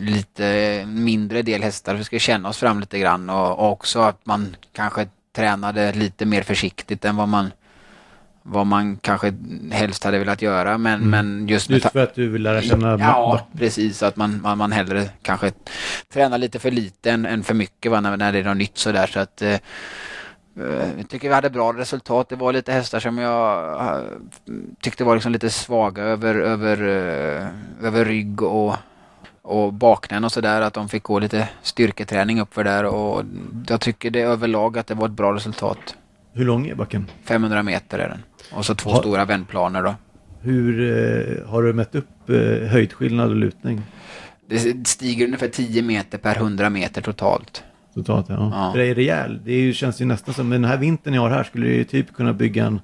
[0.01, 1.95] lite mindre del hästar.
[1.95, 6.43] Vi ska känna oss fram lite grann och, också att man kanske tränade lite mer
[6.43, 7.51] försiktigt än vad man
[8.49, 9.35] vad man kanske
[9.73, 10.79] helst hade velat göra.
[10.79, 11.11] Men, Mm.
[11.11, 14.03] men just Just för att du vill lära känna Ja, precis.
[14.03, 15.53] Att man, man, man hellre kanske
[16.13, 18.79] tränar lite för lite än, än för mycket va, när, när det är något nytt
[18.79, 19.07] sådär.
[19.07, 19.57] Så att, eh,
[20.99, 22.29] jag tycker vi hade bra resultat.
[22.29, 24.03] Det var lite hästar som jag eh,
[24.81, 28.75] tyckte var liksom lite svaga över, över, eh, över rygg och,
[29.43, 30.61] och baknän och sådär.
[30.61, 32.85] Att de fick gå lite styrketräning uppför där.
[32.85, 33.23] Och
[33.69, 35.97] jag tycker det överlag att det var ett bra resultat.
[36.33, 37.11] Hur lång är backen?
[37.25, 38.23] 500 meter är den.
[38.53, 39.95] Och så två Ha- stora vändplaner då.
[40.41, 40.81] Hur
[41.43, 43.83] eh, har du mätt upp eh, höjdskillnad och lutning
[44.49, 47.65] Det stiger ungefär 10 meter per 100 meter totalt.
[47.97, 48.27] Totalt?
[48.29, 48.51] Ja.
[48.53, 48.73] Ja.
[48.73, 49.41] För det är rejäl.
[49.45, 51.67] Det är ju, känns ju nästan som, med den här vintern jag har här skulle
[51.67, 52.81] du ju typ kunna bygga en,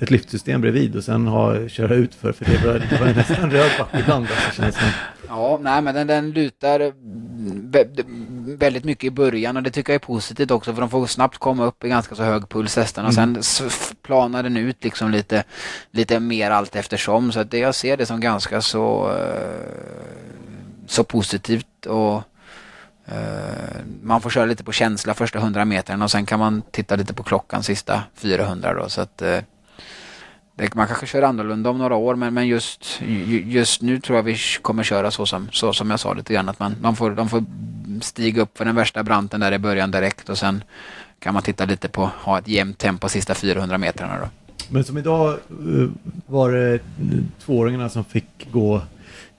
[0.00, 3.50] ett liftsystem bredvid och sen ha, köra ut för, för det var, det var nästan
[3.50, 4.26] röd back ibland.
[4.30, 4.90] Alltså, känns det som.
[5.28, 6.80] Ja, nej men den, den lutar
[7.70, 8.04] vä-
[8.58, 11.38] väldigt mycket i början och det tycker jag är positivt också för de får snabbt
[11.38, 14.84] komma upp i ganska så hög puls hästarna och sen s- f- planar den ut
[14.84, 15.44] liksom lite,
[15.90, 19.74] lite mer allt eftersom så att det, jag ser det som ganska så, eh,
[20.86, 22.22] så positivt och
[23.10, 26.96] Eh, man får köra lite på känsla första 100 metern och sen kan man titta
[26.96, 29.38] lite på klockan sista 400 då så att eh,
[30.54, 33.00] det, man kanske kör annorlunda om några år men, men just,
[33.44, 36.48] just nu tror jag vi kommer köra så som, så som jag sa lite grann
[36.48, 37.44] att man, de, får, de får
[38.00, 40.64] stiga upp för den värsta branten där i början direkt och sen
[41.18, 44.28] kan man titta lite på, ha ett jämnt tempo sista 400 metrarna då.
[44.68, 45.88] Men som idag eh,
[46.26, 46.80] var det
[47.44, 48.82] tvååringarna som fick gå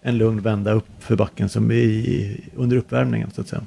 [0.01, 3.61] en lugn vända upp för backen som i, under uppvärmningen så att säga.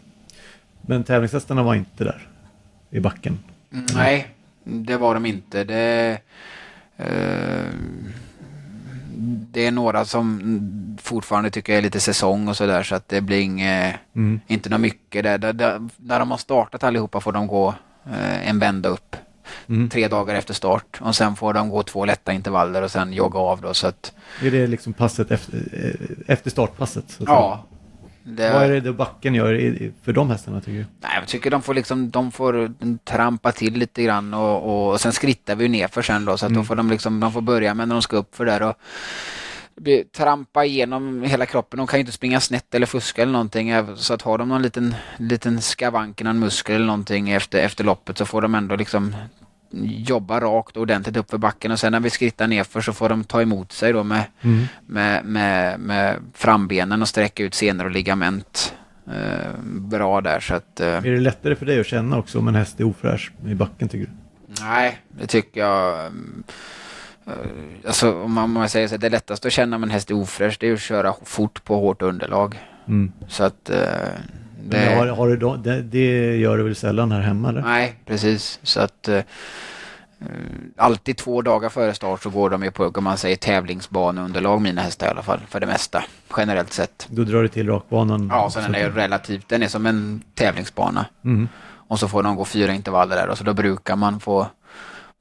[0.82, 2.28] Men tävlingshästarna var inte där
[2.90, 3.38] i backen.
[3.94, 4.28] Nej,
[4.64, 5.64] det var de inte.
[5.64, 6.18] Det,
[6.96, 7.64] eh,
[9.52, 13.20] det är några som fortfarande tycker jag är lite säsong och sådär så att det
[13.20, 14.40] blir inget, Mm.
[14.46, 15.38] inte något mycket där.
[15.38, 15.88] Där, där.
[15.96, 17.74] När de har startat allihopa får de gå
[18.06, 19.16] eh, en vända upp
[19.68, 19.88] Mm.
[19.88, 23.38] tre dagar efter start och sen får de gå två lätta intervaller och sen jogga
[23.38, 27.18] av då så att Är det liksom passet efter, eh, efter startpasset?
[27.26, 27.64] Ja.
[28.26, 30.86] Det, Vad är det då backen gör för de hästarna tycker du?
[31.00, 32.72] Nej, jag tycker de får liksom, de får
[33.04, 36.36] trampa till lite grann och, och, och sen skrittar vi ju ner för sen då
[36.36, 36.62] så att Mm.
[36.62, 38.74] då får de liksom, de får börja med när de ska upp för där och
[40.16, 41.78] trampa igenom hela kroppen.
[41.78, 43.72] De kan ju inte springa snett eller fuska eller någonting.
[43.96, 48.18] Så att har de någon liten, liten skavank, någon muskel eller någonting efter, efter loppet
[48.18, 49.16] så får de ändå liksom
[49.82, 52.92] jobba rakt och ordentligt upp för backen och sen när vi skrittar ner för så
[52.92, 54.64] får de ta emot sig då med, Mm.
[54.86, 58.74] med, med, med frambenen och sträcka ut senor och ligament.
[59.06, 60.80] Eh, bra där så att...
[60.80, 63.54] Eh, Är det lättare för dig att känna också om en häst är ofräsch i
[63.54, 64.12] backen tycker du?
[64.64, 66.06] nej, det tycker jag...
[67.26, 67.32] eh,
[67.86, 70.14] alltså om man, om man säger så, det lättaste att känna om en häst är
[70.14, 72.58] ofräsch det är att köra fort på hårt underlag.
[72.88, 73.12] Mm.
[73.28, 73.70] Så att...
[73.70, 73.78] Eh,
[74.70, 77.62] det, har, har du då, det, det gör du väl sällan här hemma eller?
[77.62, 78.60] Nej, precis.
[78.62, 79.08] Så att...
[79.08, 79.24] Eh, eh,
[80.76, 84.82] alltid två dagar före start så går de ju på, om man säger tävlingsbaneunderlag, mina
[84.82, 86.04] hästar i alla fall, för det mesta.
[86.36, 87.06] Generellt sett.
[87.10, 88.28] Då drar du till rakbanan?
[88.32, 91.06] Ja, så den är relativt, den är som en tävlingsbana.
[91.24, 91.48] Mm.
[91.88, 94.46] Och så får de gå fyra intervaller där och så då brukar man få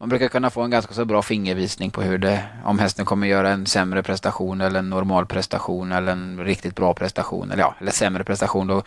[0.03, 3.27] man brukar kunna få en ganska så bra fingervisning på hur det, om hästen kommer
[3.27, 7.75] göra en sämre prestation eller en normal prestation eller en riktigt bra prestation eller ja,
[7.79, 8.83] eller sämre prestation då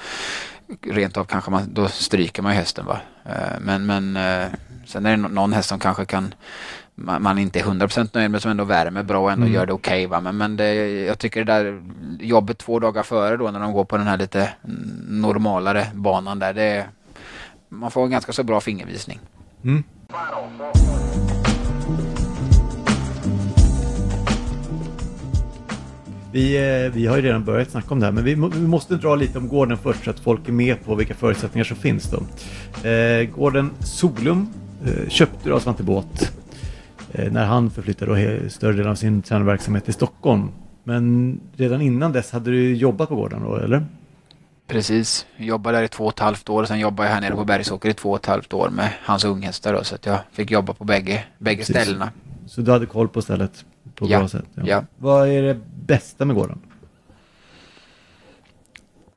[0.83, 3.01] rent av kanske man, då stryker man ju hästen va.
[3.25, 4.47] Eh, Men, men eh,
[4.87, 6.35] sen är det nå- någon häst som kanske kan
[6.95, 9.55] man, inte är 100% nöjd med som ändå värmer bra och ändå Mm.
[9.55, 10.21] gör det okej va.
[10.21, 10.75] Men, men det,
[11.05, 11.83] jag tycker det där
[12.21, 14.51] jobbet två dagar före då när de går på den här lite
[15.09, 16.87] normalare banan där, det
[17.69, 19.21] man får en ganska så bra fingervisning.
[19.65, 19.83] Mm.
[26.33, 28.97] Vi, eh, vi har ju redan börjat snacka om det här, men vi, vi måste
[28.97, 32.11] dra lite om gården först så att folk är med på vilka förutsättningar som finns.
[32.11, 32.23] Då.
[32.89, 34.49] Eh, gården Solum
[34.85, 36.31] eh, köpte du av Svante Båth
[37.13, 40.49] eh, när han förflyttade större delen av sin tränarverksamhet till Stockholm.
[40.85, 43.87] Men redan innan dess hade du jobbat på gården då, eller?
[44.67, 45.27] Precis.
[45.37, 47.45] Jobbade där i två och ett halvt år och sen jobbade jag här nere på
[47.45, 50.51] Bergsåker i två och ett halvt år med hans unghästar då, så att jag fick
[50.51, 51.77] jobba på bägge, bägge Precis.
[51.83, 52.11] ställena.
[52.47, 54.45] Så du hade koll på stället på Ja, bra sätt?
[54.55, 54.85] ja.
[54.99, 56.59] Vad är det bästa med gården?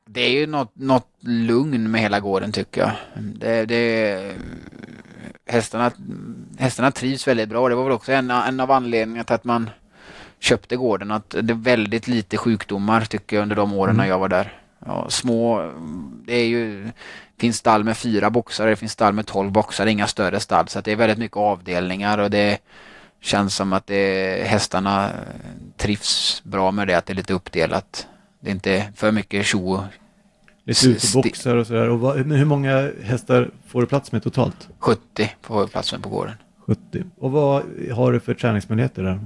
[0.06, 2.90] Det är ju något, något lugn med hela gården tycker jag.
[3.24, 4.32] Det, det,
[5.46, 5.90] hästarna,
[6.58, 7.68] hästarna trivs väldigt bra.
[7.68, 9.70] Det var väl också en, en av anledningarna till att man
[10.38, 11.10] köpte gården.
[11.10, 13.96] Att det är väldigt lite sjukdomar tycker jag under de åren Mm.
[14.04, 14.59] när jag var där.
[14.86, 15.72] Ja, små,
[16.26, 16.88] det är ju,
[17.38, 20.68] finns stall med fyra boxar, det finns stall med tolv boxar, inga större stall.
[20.68, 22.58] Så det är väldigt mycket avdelningar och det
[23.20, 25.10] känns som att det, hästarna
[25.76, 28.06] trivs bra med det, att det är lite uppdelat.
[28.40, 29.82] Det är inte för mycket tjo
[30.64, 31.88] Lite uteboxar och sådär.
[31.88, 34.68] Och vad, hur många hästar får du plats med totalt?
[34.78, 36.34] 70 på plats med på gården.
[36.66, 37.04] 70.
[37.18, 39.20] Och vad har du för träningsmöjligheter där?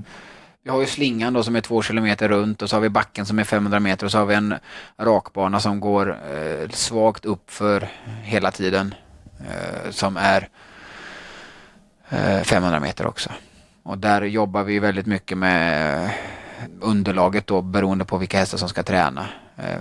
[0.66, 3.26] Vi har ju slingan då som är två kilometer runt och så har vi backen
[3.26, 4.54] som är 500 meter och så har vi en
[4.96, 7.88] rakbana som går eh, svagt upp för
[8.22, 8.94] hela tiden.
[9.40, 10.48] Eh, som är
[12.08, 13.30] eh, 500 meter också.
[13.82, 16.10] Och där jobbar vi väldigt mycket med eh,
[16.80, 19.26] underlaget då beroende på vilka hästar som ska träna.
[19.56, 19.80] Eh,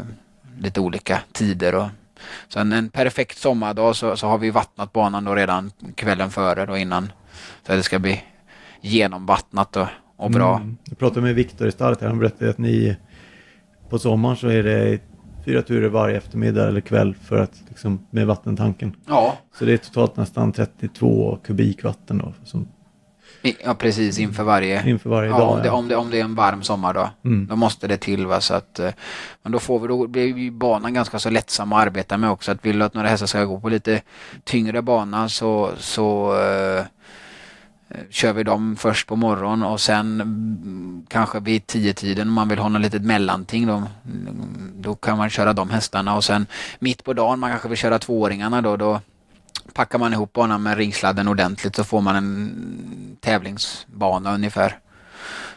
[0.59, 1.87] lite olika tider och
[2.47, 6.65] så en, en perfekt sommardag så, så, har vi vattnat banan då redan kvällen före
[6.65, 7.11] då innan.
[7.67, 8.23] Så det ska bli
[8.81, 9.87] genomvattnat och,
[10.23, 10.55] och bra.
[10.55, 10.77] Mm.
[10.83, 12.07] Jag pratade med Viktor i stallet här.
[12.07, 12.97] Han berättade att ni
[13.89, 14.99] på sommaren så är det
[15.45, 18.95] fyra turer varje eftermiddag eller kväll för att liksom, med vattentanken.
[19.07, 19.37] Ja.
[19.59, 22.67] Så det är totalt nästan 32 kubik vatten då, som
[23.63, 25.49] Ja, precis inför varje, inför varje ja, dag.
[25.49, 27.09] Om det, om, det, om det är en varm sommardag.
[27.25, 27.47] Mm.
[27.47, 28.25] Då måste det till.
[28.25, 28.91] Va, så att, eh,
[29.43, 32.51] men då, får vi, då blir ju banan ganska så lättsam att arbeta med också.
[32.51, 34.01] Att vill du att några hästar ska gå på lite
[34.43, 36.83] tyngre bana så, så uh,
[37.93, 42.47] Eh, kör vi dem först på morgonen och sen kanske vid tio tiden om man
[42.47, 43.83] vill ha något litet mellanting då,
[44.75, 46.45] då kan man köra de hästarna och sen
[46.79, 49.01] mitt på dagen man kanske vill köra tvååringarna då, då
[49.73, 54.79] packar man ihop banan med ringsladden ordentligt så får man en tävlingsbana ungefär.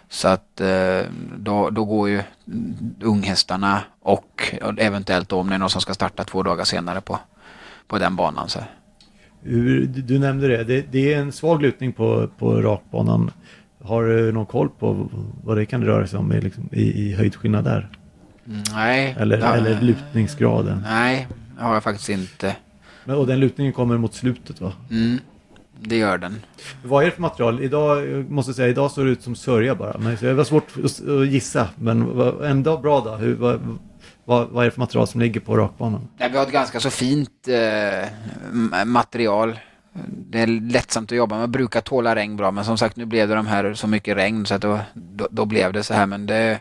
[0.09, 1.03] Så att eh,
[1.37, 2.23] då, då går ju
[3.01, 7.19] unghästarna och eventuellt då om det är någon som ska starta två dagar senare på,
[7.87, 8.49] på den banan.
[8.49, 8.61] Så.
[9.87, 10.65] Du nämnde det.
[10.65, 13.31] det, det är en svag lutning på, på rakbanan.
[13.83, 15.09] Har du någon koll på
[15.45, 17.89] vad det kan röra sig om i, liksom, i, i höjdskillnad där?
[18.73, 19.17] Nej.
[19.19, 20.83] Eller, ja, eller lutningsgraden?
[20.85, 21.27] Nej,
[21.59, 22.57] det har jag faktiskt inte.
[23.05, 24.73] Men, och den lutningen kommer mot slutet va?
[24.91, 25.19] Mm,
[25.81, 26.37] det gör den.
[26.83, 27.61] Vad är det för material?
[27.63, 29.99] Idag, jag måste säga, idag såg det ut som sörja bara.
[29.99, 33.15] Men det var svårt att gissa, men ändå bra då.
[33.15, 33.79] Hur, vad,
[34.27, 36.09] vad, vad är det för material som ligger på rakbanan?
[36.19, 38.09] Ja, vi har ett ganska så fint eh,
[38.85, 39.59] material.
[40.09, 43.29] Det är lättsamt att jobba med, brukar tåla regn bra men som sagt nu blev
[43.29, 46.07] det de här så mycket regn så att då, då, då blev det så här
[46.07, 46.61] men det...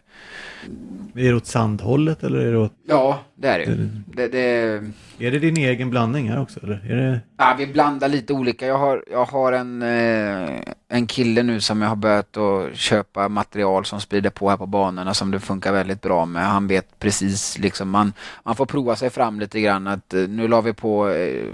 [1.18, 2.74] Är det åt sandhållet eller är det åt...
[2.88, 3.90] Ja, det är det.
[4.16, 4.84] det, det...
[5.20, 6.92] Är det din egen blandning här också eller?
[6.92, 7.20] Är det...
[7.38, 8.68] Ja, vi blandar lite olika.
[8.68, 13.30] Jag har, jag har en, eh, en kille nu som jag har börjat att köpa
[13.30, 16.46] material som sprider på här på banorna som det funkar väldigt bra med.
[16.46, 20.48] Han vet precis liksom, man, man får prova sig fram lite grann att eh, nu
[20.48, 21.46] la vi på, eh,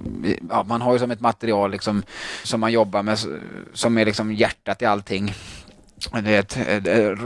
[0.49, 2.03] ja, man har ju som ett material liksom
[2.43, 3.17] som man jobbar med
[3.73, 5.33] som är liksom hjärtat i allting.
[6.23, 7.19] Det är ett, ett, ett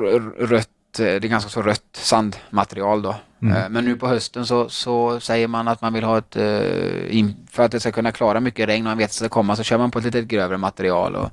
[0.49, 3.15] rött det är ganska så rött sandmaterial då.
[3.41, 3.57] Mm.
[3.57, 7.25] Eh, men nu på hösten så, så säger man att man vill ha ett, eh,
[7.51, 9.55] för att det ska kunna klara mycket regn och man vet att det ska komma
[9.55, 11.15] så kör man på ett lite grövre material.
[11.15, 11.29] Och,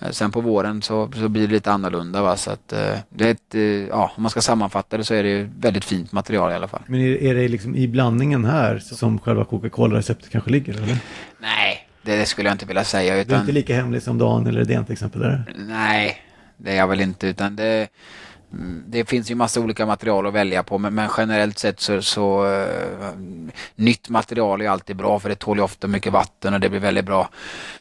[0.00, 2.22] eh, Sen på våren så, så blir det lite annorlunda.
[2.22, 2.36] Va?
[2.36, 2.68] Så att,
[3.08, 6.52] det är ett, ja, om man ska sammanfatta det så är det väldigt fint material
[6.52, 6.82] i alla fall.
[6.86, 10.74] Men är, är det liksom i blandningen här som själva Coca-Cola-receptet kanske ligger?
[10.74, 10.98] Eller?
[11.38, 13.16] Nej, det skulle jag inte vilja säga.
[13.16, 13.28] Utan...
[13.28, 15.22] Du är inte lika hemlig som Dan eller Edén till exempel?
[15.22, 15.54] Eller?
[15.56, 16.22] Nej,
[16.56, 17.26] det är jag väl inte.
[17.26, 17.88] Utan det,
[18.86, 22.46] det finns ju massa olika material att välja på men, men generellt sett så, så
[22.46, 23.08] uh,
[23.74, 26.80] nytt material är alltid bra för det tål ju ofta mycket vatten och det blir
[26.80, 27.28] väldigt bra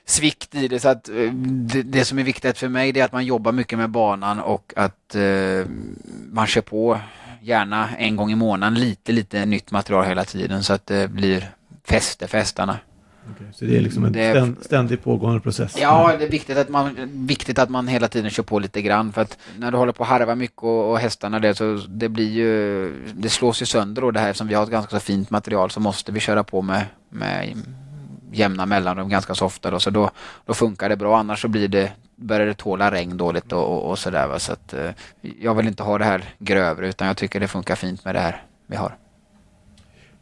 [0.06, 0.80] svikt i det.
[0.80, 3.52] Så att uh, det, det, som är viktigt för mig det är att man jobbar
[3.52, 5.66] mycket med banan och att uh,
[6.32, 7.00] man kör på
[7.42, 11.52] gärna en gång i månaden lite, lite nytt material hela tiden så att det blir
[11.84, 12.80] fäste för hästarna.
[13.32, 15.78] Okay, så det är liksom en det, ständigt pågående process?
[15.82, 16.96] Ja, det är viktigt att, man,
[17.28, 19.14] viktigt att man hela tiden kör på lite grann.
[19.14, 22.10] För att när du håller på att harva mycket och, och hästarna det så det
[22.10, 25.00] blir ju, det slås ju sönder och det här eftersom vi har ett ganska så
[25.00, 27.56] fint material så måste vi köra på med, med
[28.32, 29.80] jämna mellanrum ganska så ofta då.
[29.80, 30.12] Så då,
[30.46, 31.18] då funkar det bra.
[31.18, 34.38] Annars så blir det, börjar det tåla regn dåligt och, och, och sådär.
[34.38, 34.92] Så att, eh,
[35.42, 38.20] jag vill inte ha det här grövre utan jag tycker det funkar fint med det
[38.20, 38.96] här vi har.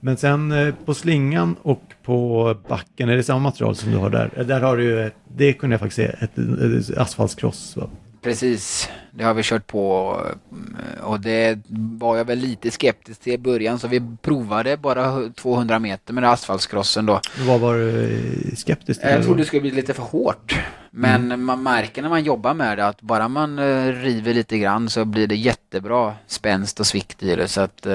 [0.06, 4.10] Men sen eh, på slingan och på backen, är det samma material som du har
[4.10, 4.44] där?
[4.48, 7.78] Där har du ju, det kunde jag faktiskt se, ett, ett asfaltskross.
[8.22, 10.18] Precis, det har vi kört på
[10.52, 11.60] eh, och det
[12.00, 16.24] var jag väl lite skeptisk till i början så vi provade bara 200 meter med
[16.24, 17.20] asfaltskrossen då.
[17.48, 19.10] Vad var du eh, skeptisk till?
[19.10, 20.60] Jag trodde det skulle bli lite för hårt.
[20.92, 21.46] Men mm.
[21.46, 23.60] man märker när man jobbar med det att bara man
[24.02, 27.48] river lite grann så blir det jättebra spänst och svikt i det.
[27.48, 27.88] Så att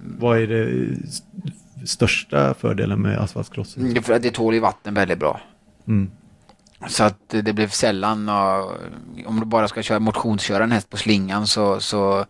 [0.00, 0.96] Vad är det
[1.86, 3.82] största fördelen med asfaltskrossen?
[3.82, 5.40] Mm, det, det tål ju vatten väldigt bra.
[5.88, 6.10] Mm.
[6.88, 8.72] Så att det blir sällan, och,
[9.26, 12.24] om du bara ska köra motionsköra en häst på slingan så, så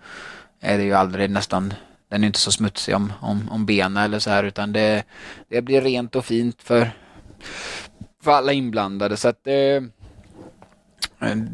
[0.61, 1.75] är det ju aldrig nästan,
[2.09, 5.05] den är inte så smutsig om, om, om benen eller så här utan det,
[5.49, 6.91] det blir rent och fint för,
[8.23, 9.17] för alla inblandade.
[9.17, 9.55] Så att eh,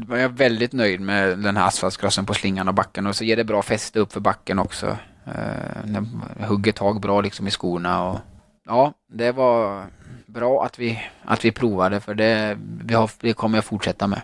[0.08, 3.36] jag är väldigt nöjd med den här asfaltskrossen på slingan och backen och så ger
[3.36, 4.96] det bra fäste upp för backen också.
[5.28, 6.02] Uh,
[6.48, 8.18] hugger tag bra liksom i skorna och
[8.66, 9.84] ja, det var
[10.26, 14.22] bra att vi, att vi provade för det, vi har, det kommer jag fortsätta med.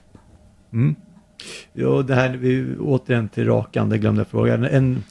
[0.72, 0.94] Mm.
[1.72, 4.54] Jo, det här, vi, återigen till rakan, det glömde jag fråga.
[4.54, 5.04] En,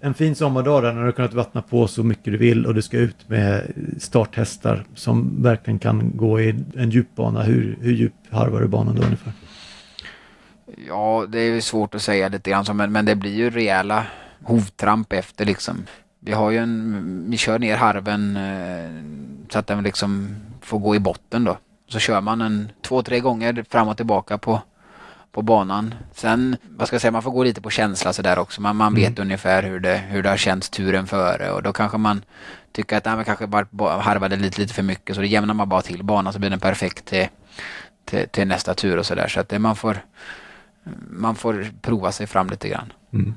[0.00, 2.74] en fin sommardag där när du har kunnat vattna på så mycket du vill och
[2.74, 7.42] du ska ut med starthästar som verkligen kan gå i en djupbana.
[7.42, 9.32] Hur, hur djup harvar du banan då ungefär?
[10.88, 14.06] Ja, det är svårt att säga lite grann men, men det blir ju rejäla
[14.42, 15.86] hovtramp efter liksom.
[16.20, 18.90] Vi har ju en, vi kör ner harven eh,
[19.52, 21.58] så att den liksom får gå i botten då.
[21.88, 24.62] Så kör man en två, tre gånger fram och tillbaka på,
[25.32, 25.94] på banan.
[26.12, 28.62] Sen, vad ska jag säga, man får gå lite på känsla sådär också.
[28.62, 29.22] Man, man vet mm.
[29.22, 32.22] ungefär hur det, hur det har känts turen före och då kanske man
[32.72, 35.68] tycker att nej, man kanske bara harvade lite, lite för mycket så då jämnar man
[35.68, 37.28] bara till banan så blir den perfekt till,
[38.04, 39.28] till, till nästa tur och sådär.
[39.28, 39.96] Så att det, man får
[41.10, 42.92] man får prova sig fram lite grann.
[43.12, 43.34] Mm.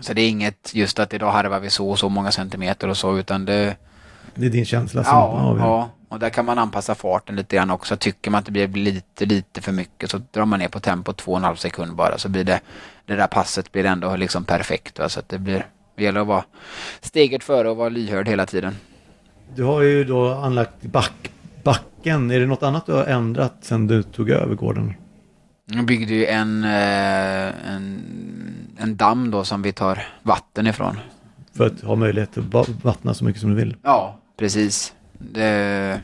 [0.00, 2.96] Så det är inget just att idag harvar vi så och så många centimeter och
[2.96, 3.76] så utan det...
[4.34, 5.64] Det är din känsla som ja, avgör?
[5.64, 7.96] Ja, och där kan man anpassa farten lite grann också.
[7.96, 11.12] Tycker man att det blir lite, lite för mycket så drar man ner på tempo
[11.12, 12.60] två och en halv sekund bara så blir det,
[13.06, 14.98] det där passet blir ändå liksom perfekt.
[14.98, 15.08] Va?
[15.08, 16.44] Så att det blir, det gäller att vara
[17.00, 18.76] steget före och vara lyhörd hela tiden.
[19.54, 21.30] Du har ju då anlagt back,
[21.64, 22.30] backen.
[22.30, 24.94] Är det något annat du har ändrat sedan du tog över gården?
[25.70, 28.02] Jag byggde ju en, eh, en,
[28.78, 30.96] en damm då som vi tar vatten ifrån.
[31.54, 33.76] För att ha möjlighet att vattna så mycket som du vill?
[33.82, 34.94] Ja, precis.
[35.18, 36.00] Det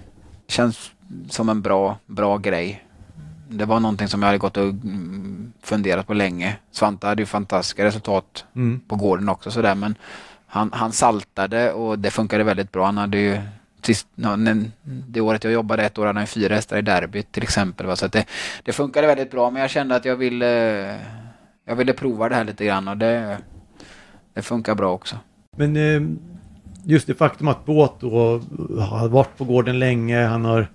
[0.48, 0.90] känns
[1.29, 2.85] som en bra, bra grej.
[3.48, 6.57] Det var någonting som jag hade gått och mm, funderat på länge.
[6.70, 8.81] Svante hade ju fantastiska resultat mm.
[8.88, 9.94] på gården också sådär men
[10.46, 12.85] han, han saltade och det funkade väldigt bra.
[12.85, 13.40] Han hade ju
[13.87, 14.09] sist,
[14.85, 17.87] det året jag jobbade ett år hade han fyra hästar i derbyt till exempel.
[17.87, 17.97] Va?
[17.97, 18.27] Så det,
[18.62, 21.01] det funkade väldigt bra men jag kände att jag ville,
[21.66, 23.38] jag ville prova det här lite grann och det,
[24.35, 25.16] det funkar bra också.
[25.57, 26.03] Men eh,
[26.85, 28.40] just det faktum att Båt då
[28.81, 30.68] har varit på gården länge, han har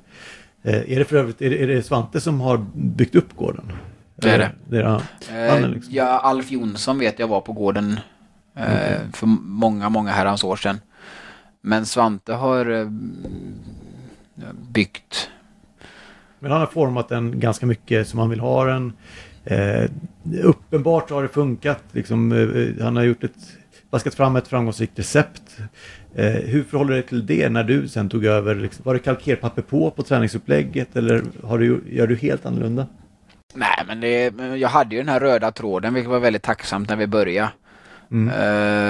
[0.64, 3.72] eh, är det för övrigt, är det, är det Svante som har byggt upp gården?
[4.16, 4.52] Det är det.
[4.68, 5.02] det är, ja.
[5.36, 5.94] Eh, liksom.
[5.94, 8.00] ja, Alf Jonsson vet jag var på gården
[8.56, 8.98] okay.
[9.14, 10.80] för många, många herrans år sedan.
[11.62, 12.88] Men Svante har eh,
[14.72, 15.30] byggt.
[16.40, 18.94] Men han har format den ganska mycket som han vill ha den.
[19.46, 19.90] Eh,
[20.44, 21.84] uppenbart har det funkat.
[21.92, 23.58] Liksom, eh, han har gjort ett,
[23.90, 25.58] vaskat fram ett framgångsrikt recept.
[26.16, 28.56] Eh, hur förhåller det till det när du sen tog över?
[28.56, 32.88] Liksom, var det kalkerpapper på på träningsupplägget eller har du, gör du helt annorlunda?
[33.54, 36.96] Nej, men det, jag hade ju den här röda tråden vilket var väldigt tacksamt när
[36.96, 37.52] vi började.
[38.12, 38.34] Mm.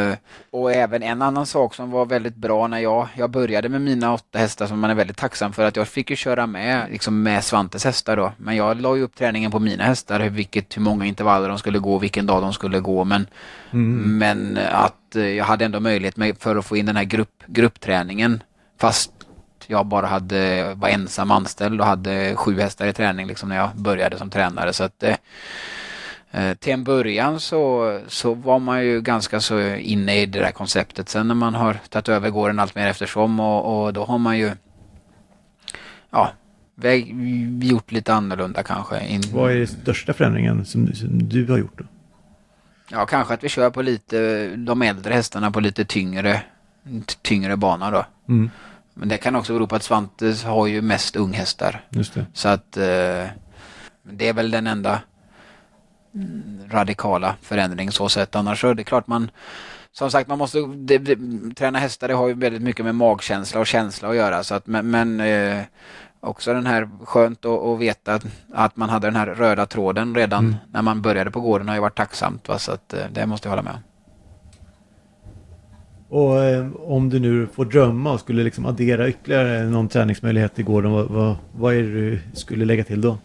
[0.09, 0.15] Uh,
[0.51, 4.13] och även en annan sak som var väldigt bra när jag, jag började med mina
[4.13, 7.23] åtta hästar som man är väldigt tacksam för att jag fick ju köra med liksom
[7.23, 8.31] med Svantes hästar då.
[8.37, 11.79] Men jag la ju upp träningen på mina hästar, vilket, hur många intervaller de skulle
[11.79, 13.03] gå, vilken dag de skulle gå.
[13.03, 13.27] Men,
[13.71, 14.17] mm.
[14.17, 17.43] men att uh, jag hade ändå möjlighet med, för att få in den här grupp,
[17.45, 18.43] gruppträningen
[18.79, 19.11] fast
[19.67, 23.69] jag bara hade, var ensam anställd och hade sju hästar i träning liksom när jag
[23.75, 24.73] började som tränare.
[24.73, 25.15] Så att, Eh,
[26.59, 31.09] till en början så, så var man ju ganska så inne i det där konceptet.
[31.09, 34.37] Sen när man har tagit över gården allt mer eftersom och, och då har man
[34.37, 34.51] ju
[36.11, 36.31] ja,
[36.75, 37.15] väg,
[37.63, 39.07] gjort lite annorlunda kanske.
[39.07, 39.21] In...
[39.33, 41.83] Vad är den största förändringen som, som, du har gjort då?
[42.91, 46.41] Ja, kanske att vi kör på lite, de äldre hästarna på lite tyngre,
[47.21, 48.05] tyngre bana då.
[48.27, 48.49] Mm.
[48.93, 51.81] Men det kan också bero på att Svante har ju mest unghästar.
[51.89, 52.25] Just det.
[52.33, 53.25] Så att eh,
[54.03, 55.01] det är väl den enda
[56.69, 58.35] radikala förändring så sett.
[58.35, 59.31] Annars så är det klart man
[59.91, 61.17] som sagt man måste det, det,
[61.55, 64.67] träna hästar det har ju väldigt mycket med magkänsla och känsla att göra så att
[64.67, 65.63] men, men eh,
[66.19, 70.15] också den här skönt att, att veta att, att, man hade den här röda tråden
[70.15, 70.55] redan mm.
[70.71, 72.59] när man började på gården har ju varit tacksamt va?
[72.59, 73.79] så att eh, det måste jag hålla med om.
[76.09, 80.63] Och eh, om du nu får drömma och skulle liksom addera ytterligare någon träningsmöjlighet i
[80.63, 83.17] gården, vad, vad, vad är det du skulle lägga till då?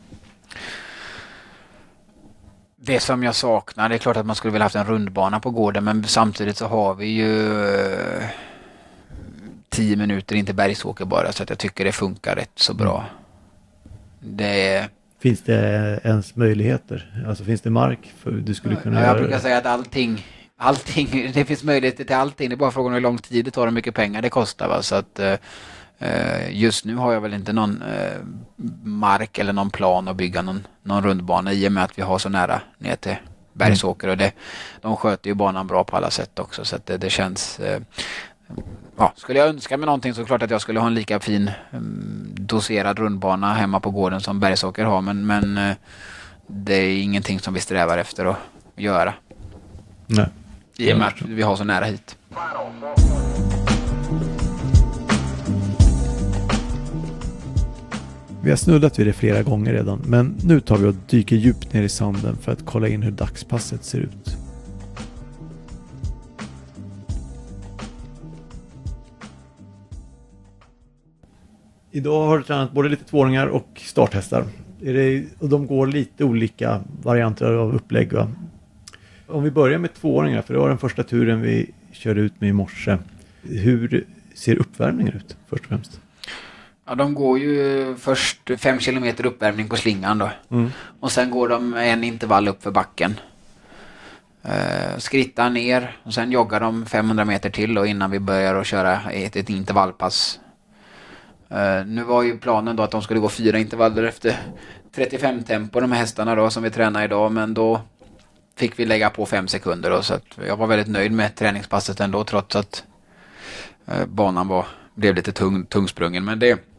[2.85, 5.51] Det som jag saknar, det är klart att man skulle vilja haft en rundbana på
[5.51, 8.25] gården men samtidigt så har vi ju eh,
[9.69, 13.05] tio minuter in till Bergsåker bara så att jag tycker det funkar rätt så bra.
[14.21, 17.25] Det Finns det ens möjligheter?
[17.29, 21.31] Alltså finns det mark för du skulle kunna ja, Jag brukar säga att allting, allting,
[21.35, 22.49] det finns möjligheter till allting.
[22.49, 24.31] Det är bara frågan om hur lång tid det tar och hur mycket pengar det
[24.31, 24.69] kostar.
[24.69, 24.83] Va?
[24.83, 25.35] Så att Eh,
[26.51, 28.21] just nu har jag väl inte någon eh,
[28.83, 32.19] mark eller någon plan att bygga någon, någon rundbana i och med att vi har
[32.19, 33.17] så nära ner till
[33.53, 34.33] Bergsåker och det,
[34.81, 37.81] de sköter ju banan bra på alla sätt också så att det, det känns eh,
[38.97, 40.95] Ja, skulle jag önska mig någonting så är det klart att jag skulle ha en
[40.95, 45.75] lika fin um, doserad rundbana hemma på gården som Bergsåker har men, men
[46.47, 48.37] det är ingenting som vi strävar efter att
[48.77, 49.15] göra.
[50.07, 50.27] Nej.
[50.77, 52.17] I och med att vi har så nära hit.
[58.45, 61.73] Vi har snuddat vid det flera gånger redan, men nu tar vi och dyker djupt
[61.73, 64.37] ner i sanden för att kolla in hur dagspasset ser ut.
[71.91, 74.45] Idag har du tränat både lite tvååringar och starthästar.
[74.83, 78.13] Är det, och de går lite olika varianter av upplägg.
[78.13, 78.29] Va?
[79.27, 82.51] Om vi börjar med tvååringar, för det var den första turen vi körde ut med
[82.51, 82.97] i morse.
[83.43, 86.01] Hur ser uppvärmningen ut först och främst?
[86.87, 90.31] Ja, de går ju först fem kilometer uppvärmning på slingan då.
[90.51, 90.71] Mm.
[91.01, 93.21] Och sen går de en intervall upp för backen.
[94.45, 98.67] Uh, skrittar ner och sen joggar de 500 meter till och innan vi börjar att
[98.67, 100.41] köra ett, ett intervallpass.
[101.53, 104.37] Uh, nu var ju planen då att de skulle gå fyra intervaller efter
[104.95, 107.81] 35 tempo de här hästarna då som vi tränar idag men då
[108.57, 112.01] fick vi lägga på fem sekunder då så att jag var väldigt nöjd med träningspasset
[112.01, 112.85] ändå trots att
[113.89, 116.74] uh, banan var, blev lite tung, tungsprungen men det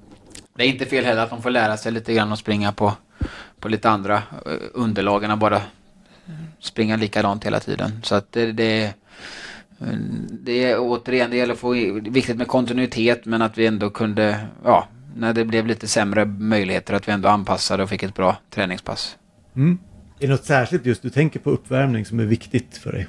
[0.55, 2.93] det är inte fel heller att de får lära sig lite grann att springa på,
[3.59, 4.23] på lite andra
[4.73, 5.61] underlag än att bara
[6.59, 7.91] springa likadant hela tiden.
[8.03, 8.93] Så att det, det,
[10.29, 14.47] det är återigen, det gäller att få viktigt med kontinuitet men att vi ändå kunde,
[14.63, 18.37] ja, när det blev lite sämre möjligheter att vi ändå anpassade och fick ett bra
[18.49, 19.17] träningspass.
[19.55, 19.79] Mm.
[20.19, 23.07] Är det något särskilt just du tänker på uppvärmning som är viktigt för dig?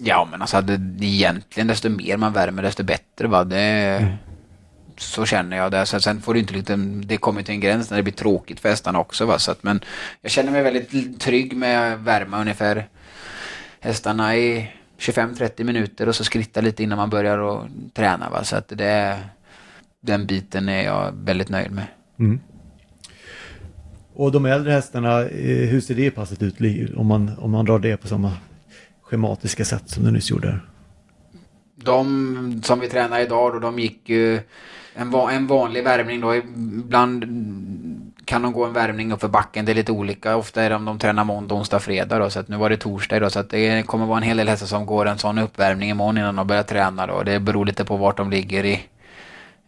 [0.00, 3.28] Ja, men alltså det, egentligen desto mer man värmer desto bättre.
[3.28, 3.44] Va?
[3.44, 4.12] Det, mm
[5.00, 5.86] så känner jag det.
[5.86, 8.68] Sen får du inte lite, det kommer till en gräns när det blir tråkigt för
[8.68, 9.26] hästarna också.
[9.26, 9.38] Va?
[9.38, 9.80] Så att, men
[10.22, 12.88] jag känner mig väldigt trygg med värma ungefär
[13.80, 18.30] hästarna i 25-30 minuter och så skritta lite innan man börjar och träna.
[18.30, 18.44] Va?
[18.44, 19.18] Så att det,
[20.00, 21.86] den biten är jag väldigt nöjd med.
[22.18, 22.40] Mm.
[24.14, 26.56] Och de äldre hästarna, eh, hur ser det passet ut
[26.96, 28.32] om man, om man drar det på samma
[29.02, 30.58] schematiska sätt som du nyss gjorde?
[31.74, 34.40] De som vi tränar idag då, de gick ju
[34.98, 36.34] en, va en vanlig värmning då.
[36.34, 37.24] Ibland
[38.24, 39.64] kan de gå en värmning upp för backen.
[39.64, 40.36] Det är lite olika.
[40.36, 42.18] Ofta är det om de tränar måndag, onsdag, fredag.
[42.18, 44.36] Då, så att nu var det torsdag då, så att det kommer vara en hel
[44.36, 47.06] del hästar som går en sån uppvärmning imorgon innan de börjar träna.
[47.06, 47.22] Då.
[47.22, 48.80] Det beror lite på vart de ligger i,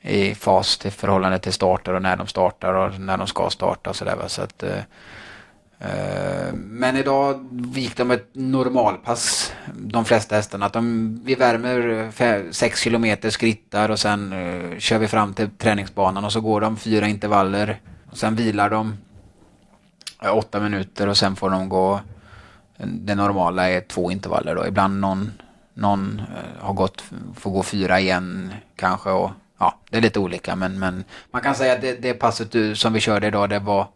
[0.01, 3.91] i fas till förhållande till starter och när de startar och när de ska starta
[3.91, 4.16] och sådär.
[4.26, 4.83] Så att, Eh,
[5.81, 10.66] Eh, men idag gick de ett normalpass, de flesta hästarna.
[10.66, 16.24] Att de, vi värmer 6 kilometer skrittar och sen uh, kör vi fram till träningsbanan
[16.24, 17.81] och så går de fyra intervaller.
[18.11, 18.97] Och sen vilar de
[20.24, 22.01] uh, åtta minuter och sen får de gå,
[22.78, 24.66] det normala är två intervaller då.
[24.66, 25.33] Ibland någon,
[25.74, 26.22] någon
[26.59, 27.05] har gått,
[27.37, 31.55] får gå fyra igen kanske och ja, det är lite olika men, men man kan
[31.55, 33.87] säga att det, det passet som vi körde idag det var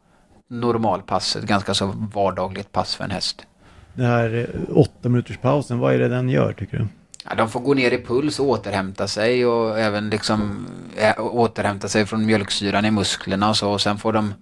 [0.48, 3.46] normalpass, ett ganska så vardagligt pass för en häst.
[3.94, 6.86] Den här eh, åtta minuters pausen, vad är det den gör tycker du?
[7.28, 10.66] Ja, de får gå ner i puls och återhämta sig och även liksom
[10.96, 13.72] äh, återhämta sig från mjölksyran i musklerna och så.
[13.72, 14.34] Och sen får de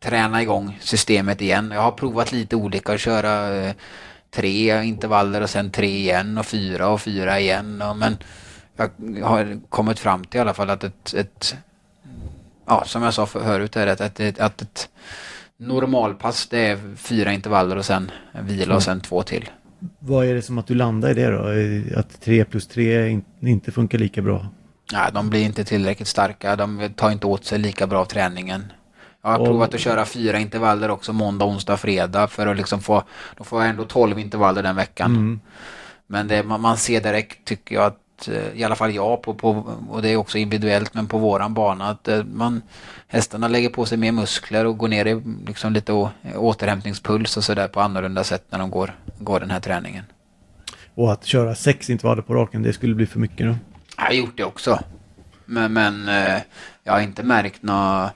[0.00, 1.70] träna igång systemet igen.
[1.74, 3.74] Jag har provat lite olika att köra eh,
[4.30, 7.82] tre intervaller och sen tre igen och fyra och fyra igen.
[7.82, 8.16] Och, men
[9.16, 11.56] jag har kommit fram till i alla fall att ett, ett
[12.66, 14.88] ja, som jag sa förut, är att, att, att ett
[15.56, 18.10] normalpass det är fyra intervaller och sen
[18.42, 19.50] vila och sen två till.
[19.98, 22.00] Vad är det som att du landar i det då?
[22.00, 24.46] Att tre plus tre inte funkar lika bra?
[24.92, 26.56] Nej, de blir inte tillräckligt starka.
[26.56, 28.72] De tar inte åt sig lika bra av träningen.
[29.22, 29.46] Jag har och...
[29.46, 33.02] provat att köra fyra intervaller också måndag, onsdag, fredag för att liksom få,
[33.36, 35.10] då får jag ändå tolv intervaller den veckan.
[35.10, 35.40] Mm.
[36.06, 37.98] Men det, man, man ser direkt tycker jag att
[38.54, 39.50] i alla fall jag, på, på,
[39.90, 42.62] och det är också individuellt, men på våran bana, att eh, man,
[43.08, 47.44] hästarna lägger på sig mer muskler och går ner i liksom lite å, återhämtningspuls och
[47.44, 50.04] sådär på annorlunda sätt när de går, går den här träningen.
[50.94, 53.56] Och att köra sex intervaller på raken, det skulle bli för mycket då?
[53.96, 54.78] Jag har gjort det också.
[55.44, 56.40] Men, men eh,
[56.84, 58.10] jag har inte märkt några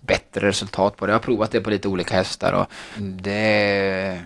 [0.00, 1.12] bättre resultat på det.
[1.12, 2.66] Jag har provat det på lite olika hästar och
[2.98, 4.22] det...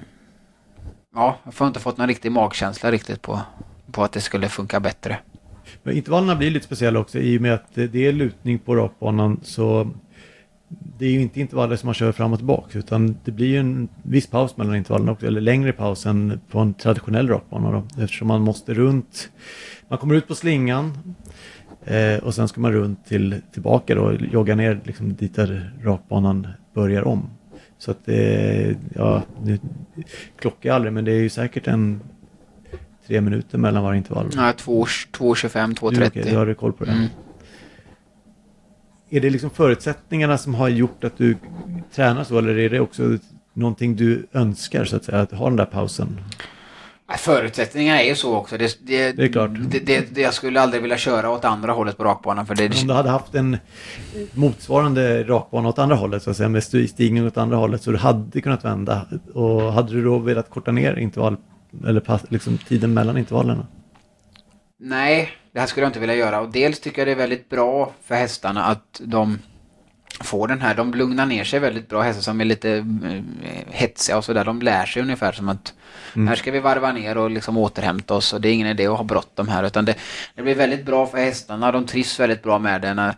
[1.14, 3.40] Ja, jag har inte fått någon riktig magkänsla riktigt på,
[3.94, 5.18] på att det skulle funka bättre.
[5.82, 9.40] Men intervallerna blir lite speciella också i och med att det är lutning på rakbanan
[9.42, 9.90] så
[10.98, 13.58] det är ju inte intervaller som man kör fram och tillbaka utan det blir ju
[13.58, 18.02] en viss paus mellan intervallerna också, eller längre paus än på en traditionell rakbana då,
[18.02, 19.30] eftersom man måste runt,
[19.88, 21.14] man kommer ut på slingan
[21.84, 26.48] eh, och sen ska man runt till, tillbaka då, jogga ner liksom dit där rakbanan
[26.74, 27.30] börjar om.
[27.78, 29.58] Så att det, ja, nu
[30.38, 32.00] klockar jag aldrig men det är ju säkert en
[33.06, 34.30] tre minuter mellan varje intervall?
[34.34, 36.06] Ja, 2.25, 2.30.
[36.06, 36.92] Okay, du har koll på det.
[36.92, 37.06] Mm.
[39.10, 41.36] Är det liksom förutsättningarna som har gjort att du
[41.94, 43.18] tränar så eller är det också
[43.52, 46.20] någonting du önskar så att säga, att ha den där pausen?
[47.18, 48.58] Förutsättningarna är ju så också.
[48.58, 49.50] Det, det, det är klart.
[49.54, 52.46] Det, det, jag skulle aldrig vilja köra åt andra hållet på rakbanan.
[52.46, 53.58] För det, Om du hade haft en
[54.34, 57.96] motsvarande rakbana åt andra hållet, så att säga, med stigning åt andra hållet, så du
[57.96, 59.06] hade kunnat vända.
[59.34, 61.36] Och hade du då velat korta ner intervall,
[61.86, 63.66] eller pass, liksom tiden mellan intervallerna?
[64.78, 66.40] Nej, det här skulle jag inte vilja göra.
[66.40, 69.38] Och dels tycker jag det är väldigt bra för hästarna att de
[70.20, 73.22] får den här, de lugnar ner sig väldigt bra, hästar som är lite eh,
[73.70, 74.44] hetsiga och sådär.
[74.44, 75.74] De lär sig ungefär som att
[76.14, 76.28] mm.
[76.28, 78.96] här ska vi varva ner och liksom återhämta oss och det är ingen idé att
[78.96, 79.94] ha bråttom här utan det,
[80.34, 83.14] det blir väldigt bra för hästarna, de trivs väldigt bra med det.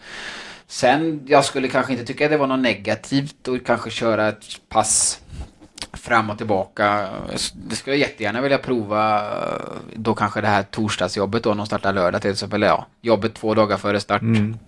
[0.67, 4.45] Sen, jag skulle kanske inte tycka att det var något negativt att kanske köra ett
[4.69, 5.21] pass
[5.93, 7.09] fram och tillbaka.
[7.55, 9.23] Det skulle jag jättegärna vilja prova
[9.95, 12.63] då kanske det här torsdagsjobbet då, någon startar lördag till exempel.
[12.63, 14.23] Ja, jobbet två dagar före start.
[14.23, 14.59] Mm.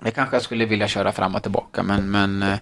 [0.00, 2.58] Det kanske jag skulle vilja köra fram och tillbaka men, men eh,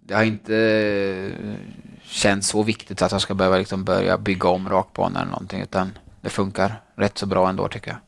[0.00, 1.54] det har inte eh,
[2.02, 5.98] känts så viktigt att jag ska behöva liksom börja bygga om rakbanan eller någonting utan
[6.20, 7.98] det funkar rätt så bra ändå tycker jag.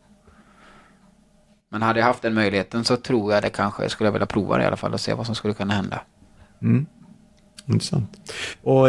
[1.71, 4.57] Men hade jag haft den möjligheten så tror jag det kanske skulle jag vilja prova
[4.57, 6.01] det i alla fall och se vad som skulle kunna hända.
[6.63, 6.87] Mm.
[7.69, 8.33] Intressant.
[8.63, 8.89] Och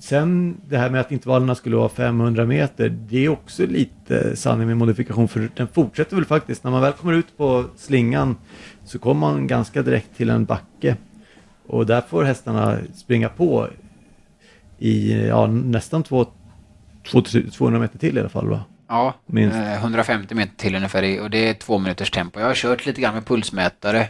[0.00, 4.66] sen det här med att intervallerna skulle vara 500 meter, det är också lite sanning
[4.66, 6.64] med modifikation för den fortsätter väl faktiskt.
[6.64, 8.36] När man väl kommer ut på slingan
[8.84, 10.96] så kommer man ganska direkt till en backe
[11.66, 13.68] och där får hästarna springa på
[14.78, 16.26] i ja, nästan två,
[17.52, 18.64] 200 meter till i alla fall va?
[18.88, 19.56] Ja, Minst.
[19.56, 22.40] 150 eh, meter till ungefär och det är två minuters tempo.
[22.40, 24.08] Jag har kört lite grann med pulsmätare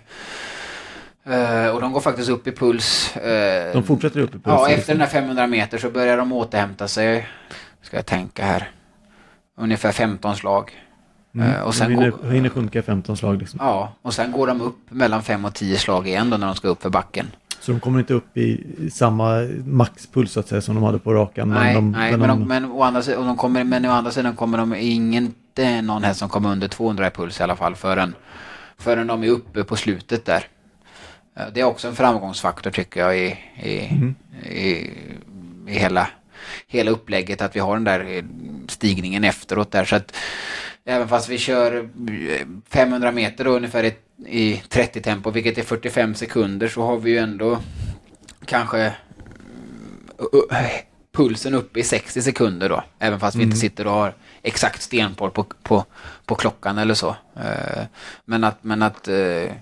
[1.74, 3.14] och de går faktiskt upp i puls.
[3.16, 4.44] Uh, de fortsätter upp i puls?
[4.44, 7.28] Ja, efter den här 500 meter så börjar de återhämta sig.
[7.82, 8.70] Ska jag tänka här.
[9.58, 10.70] Ungefär 15 slag.
[11.34, 11.48] Mm.
[11.48, 13.60] Uh, och sen hinner, går, hinner sjunka 15 slag liksom.
[13.62, 16.56] Ja, och sen går de upp mellan 5 och 10 slag igen då när de
[16.56, 17.26] ska upp för backen.
[17.60, 21.14] Så de kommer inte upp i samma maxpuls så att säga som de hade på
[21.14, 21.48] rakan?
[21.48, 24.10] Nej, men, de, nej, men, de, men, å andra sidan, de kommer, men å andra
[24.10, 27.74] sidan kommer de inte någon häst som kommer under 200 i puls i alla fall
[27.74, 28.14] förrän,
[28.78, 30.46] förrän de är uppe på slutet där.
[31.36, 34.14] Eh, det är också en framgångsfaktor tycker jag i, i, mm.
[34.42, 34.90] i,
[35.68, 36.08] i hela,
[36.66, 38.24] hela upplägget att vi har den där eh,
[38.68, 39.84] stigningen efteråt där.
[39.84, 40.16] Så att
[40.84, 41.88] även fast vi kör
[42.68, 43.94] 500 eh, meter då, ungefär i,
[44.26, 47.58] i 30 tempo, vilket är 45 sekunder, så har vi ju ändå
[48.46, 48.92] kanske
[51.14, 52.84] pulsen uppe i 60 sekunder då.
[52.98, 53.40] Även fast mm.
[53.40, 53.70] vi inte mm.
[53.70, 55.84] sitter och har exakt stenpål på, på,
[56.26, 57.16] på klockan eller så.
[57.36, 57.84] Eh,
[58.24, 59.52] men att, men att eh,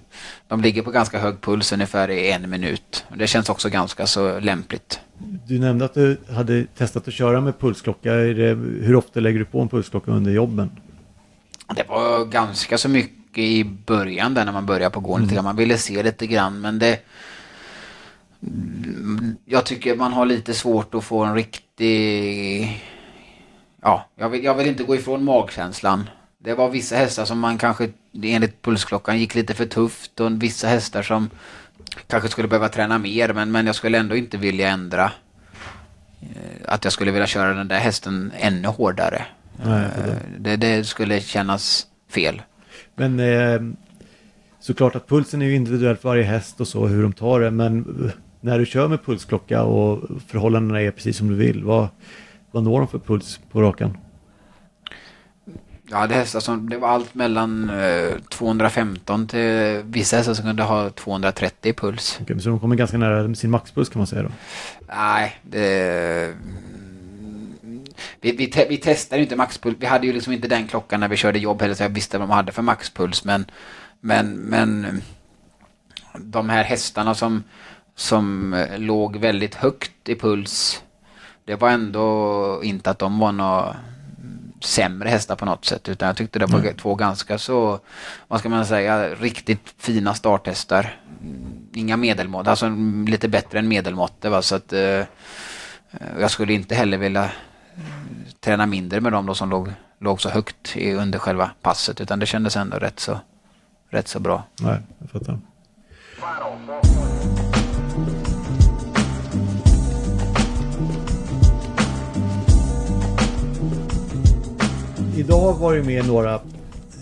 [0.49, 3.05] de ligger på ganska hög puls ungefär i en minut.
[3.17, 5.01] Det känns också ganska så lämpligt.
[5.47, 8.13] Du nämnde att du hade testat att köra med pulsklocka.
[8.13, 10.71] Hur ofta lägger du på en pulsklocka under jobben?
[11.77, 15.31] Det var ganska så mycket i början där när man började på gården.
[15.31, 15.45] Mm.
[15.45, 16.99] Man ville se lite grann men det
[19.45, 22.83] jag tycker man har lite svårt att få en riktig...
[23.83, 26.11] Ja, jag vill, jag vill inte gå ifrån magkänslan.
[26.39, 27.89] Det var vissa hästar som man kanske
[28.23, 31.31] enligt pulsklockan gick lite för tufft och vissa hästar som
[32.07, 35.13] kanske skulle behöva träna mer men, men jag skulle ändå inte vilja ändra.
[36.21, 36.29] Eh,
[36.65, 39.25] att jag skulle vilja köra den där hästen ännu hårdare.
[39.65, 40.11] Nej, det.
[40.11, 42.43] Eh, det, det skulle kännas fel.
[42.95, 43.61] Men eh,
[44.61, 47.51] såklart att pulsen är ju individuellt för varje häst och så hur de tar det
[47.51, 48.13] men
[48.43, 51.89] när du kör med pulsklocka och förhållandena är precis som du vill, vad,
[52.51, 53.97] vad når de för puls på rakan?
[55.91, 60.63] Ja, det, hästar som, det var allt mellan eh, 215 till vissa hästar som kunde
[60.63, 62.19] ha 230 i puls.
[62.23, 64.29] Okay, så de kommer ganska nära sin maxpuls kan man säga då?
[64.89, 66.35] Nej, det...
[68.21, 69.77] Vi, vi, te, vi testade inte maxpuls.
[69.81, 72.19] Vi hade ju liksom inte den klockan när vi körde jobb heller så jag visste
[72.19, 73.25] vad de hade för maxpuls.
[73.25, 73.47] Men,
[74.01, 75.03] men, men
[76.19, 77.45] de här hästarna som
[78.03, 80.83] som eh, låg väldigt högt i puls.
[81.45, 83.77] Det var ändå inte att de var några
[84.61, 86.77] sämre hästar på något sätt utan jag tyckte det var mm.
[86.77, 87.81] två ganska så,
[88.29, 90.97] vad ska man säga, riktigt fina starthästar.
[91.75, 92.69] Inga medelmått, alltså
[93.07, 95.05] lite bättre än medelmått va så att eh,
[96.21, 97.31] jag skulle inte heller vilja
[98.41, 102.19] träna mindre med dem då som låg, låg så högt i, under själva passet utan
[102.19, 103.21] det kändes ändå rätt så,
[103.91, 104.45] rätt så bra.
[104.61, 105.39] Nej, jag fattar.
[115.17, 116.35] Idag var det med några,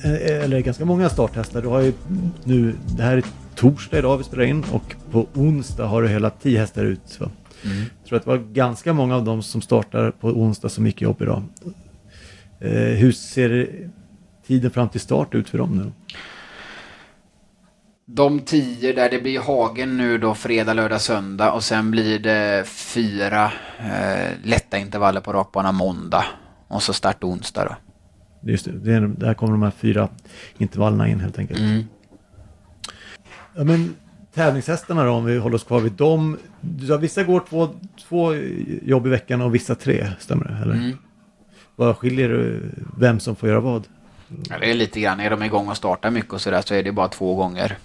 [0.05, 1.63] eh, eller ganska många starthästar.
[1.63, 1.93] Du har ju
[2.45, 6.31] nu, det här är torsdag idag vi spelar in och på onsdag har du hela
[6.31, 7.19] tio hästar ut.
[7.21, 7.77] Mm.
[8.01, 11.03] Jag tror att det var ganska många av dem som startar på onsdag som gick
[11.03, 11.43] jobb idag.
[12.61, 13.69] Eh, hur ser
[14.47, 15.93] tiden fram till start ut för dem nu?
[18.07, 22.65] De tio där det blir Hagen nu då fredag, lördag, söndag och sen blir det
[22.69, 26.25] fyra eh, lätta intervaller på rakbana måndag.
[26.69, 27.90] och så start onsdag då.
[28.41, 30.09] Just det, är, där kommer de här fyra
[30.59, 31.61] intervallerna in helt enkelt.
[31.61, 31.85] Mm.
[33.55, 33.95] Ja, men
[34.35, 36.39] tävlingshästarna då, om vi håller oss kvar vid dem.
[36.61, 37.69] Du sa, vissa går två,
[38.09, 38.35] två
[38.83, 40.59] jobb i veckan och vissa tre, stämmer det?
[40.63, 40.75] Eller?
[40.75, 40.97] Mm.
[41.77, 42.61] Vad skiljer
[42.99, 43.87] vem som får göra vad?
[44.49, 46.83] Ja, det är lite grann, är de igång och startar mycket och sådär så är
[46.83, 47.79] det bara två gånger.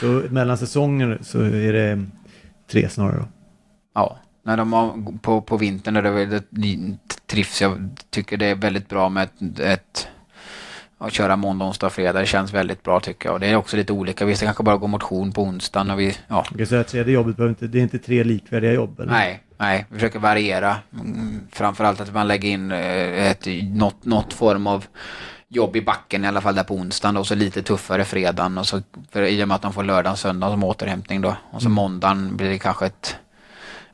[0.00, 2.06] Så mellan säsonger så är det
[2.70, 3.28] tre snarare då?
[3.94, 7.88] Ja, när de har, på, på vintern är det väldigt trivs jag.
[8.10, 10.08] Tycker det är väldigt bra med ett, ett
[10.98, 12.20] att köra måndag, onsdag, fredag.
[12.20, 13.34] Det känns väldigt bra tycker jag.
[13.34, 14.24] Och det är också lite olika.
[14.24, 16.44] Vissa kanske bara går motion på onsdagen och vi, ja.
[16.50, 19.00] Jag kan säga att tredje jobbet behöver inte, det är inte tre likvärdiga jobb?
[19.00, 19.12] Eller?
[19.12, 19.86] Nej, nej.
[19.88, 20.76] Vi försöker variera.
[20.92, 24.86] Mm, framförallt att man lägger in eh, ett, något, något form av
[25.48, 28.66] jobb i backen i alla fall där på onsdagen och så lite tuffare fredagen och
[28.66, 31.66] så för i och med att de får lördagen, söndag som återhämtning då och så
[31.66, 31.74] mm.
[31.74, 33.16] måndagen blir det kanske ett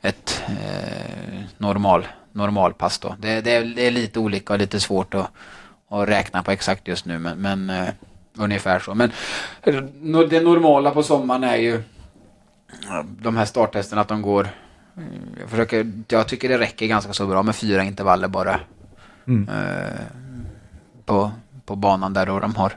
[0.01, 3.15] ett eh, normal, normalpass då.
[3.19, 5.31] Det, det, är, det, är, lite olika och lite svårt att,
[5.89, 7.89] att räkna på exakt just nu men, men eh,
[8.37, 8.95] ungefär så.
[8.95, 9.11] Men
[10.29, 11.81] det normala på sommaren är ju
[13.21, 14.49] de här starttesterna att de går
[15.39, 18.59] jag, försöker, jag tycker det räcker ganska så bra med fyra intervaller bara.
[19.27, 19.49] Mm.
[19.49, 19.99] Eh,
[21.05, 21.31] på,
[21.65, 22.73] på banan där då de har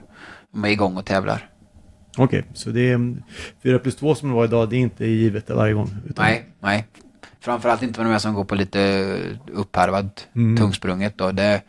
[0.53, 1.49] de är igång och tävlar.
[2.16, 3.16] Okej, okay, så det är
[3.62, 5.91] 4 plus 2 som det var idag, det är inte givet varje gång?
[6.09, 6.25] Utan...
[6.25, 6.87] Nej, nej.
[7.43, 9.14] Framförallt inte med de som går på lite
[9.53, 10.57] uppharvad mm.
[10.57, 11.32] tungsprunget då.
[11.32, 11.62] Det,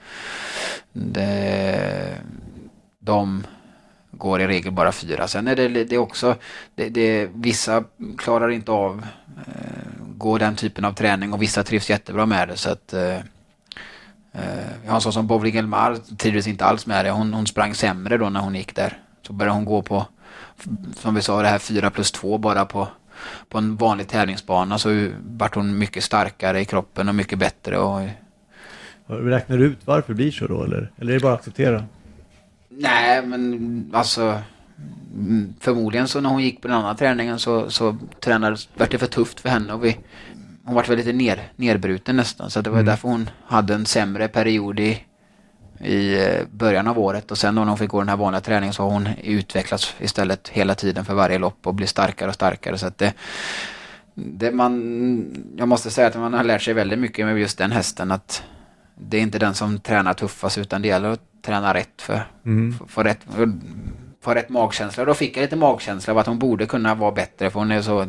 [0.93, 2.17] det,
[2.99, 3.43] de
[4.11, 5.27] går i regel bara fyra.
[5.27, 6.35] Sen är det, det är också,
[6.75, 7.83] det, det, vissa
[8.17, 9.05] klarar inte av
[9.47, 12.57] eh, gå den typen av träning och vissa trivs jättebra med det.
[12.57, 13.15] Så att, eh,
[14.31, 17.11] eh jag har en sån som Bovring Elmar trivdes inte alls med det.
[17.11, 18.97] Hon, hon sprang sämre då när hon gick där.
[19.21, 20.05] Så började hon gå på,
[20.95, 22.87] som vi sa, det här 4 plus 2 bara på
[23.49, 27.77] på en vanlig tävlingsbana så vart hon mycket starkare i kroppen och mycket bättre.
[27.77, 28.01] Och...
[29.07, 30.91] Räknar du ut varför det blir så då eller?
[30.97, 31.85] Eller är det bara att acceptera?
[32.69, 34.39] Nej, men alltså
[35.59, 39.07] förmodligen så när hon gick på den andra träningen så, så tränades, vart det för
[39.07, 39.97] tufft för henne och vi,
[40.63, 42.85] hon vart väl lite ner, nerbruten nästan så det var mm.
[42.85, 45.03] därför hon hade en sämre period i,
[45.83, 48.41] i eh, början av året och sen då när hon fick gå den här vanliga
[48.41, 52.35] träningen så har hon utvecklats istället hela tiden för varje lopp och blir starkare och
[52.35, 53.13] starkare så att det,
[54.15, 57.71] det man, jag måste säga att man har lärt sig väldigt mycket med just den
[57.71, 58.43] hästen att
[58.95, 62.73] det är inte den som tränar tuffast utan det gäller att träna rätt för, mm.
[62.73, 63.25] för, för rätt
[64.23, 65.05] få rätt magkänsla.
[65.05, 67.81] Då fick jag lite magkänsla av att hon borde kunna vara bättre för hon är
[67.81, 68.05] så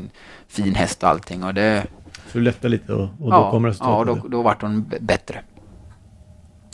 [0.48, 1.86] fin häst och allting och det...
[2.26, 4.14] Så du lättar lite och, och då kommer resultatet?
[4.16, 5.40] Ja, då, då vart hon bättre.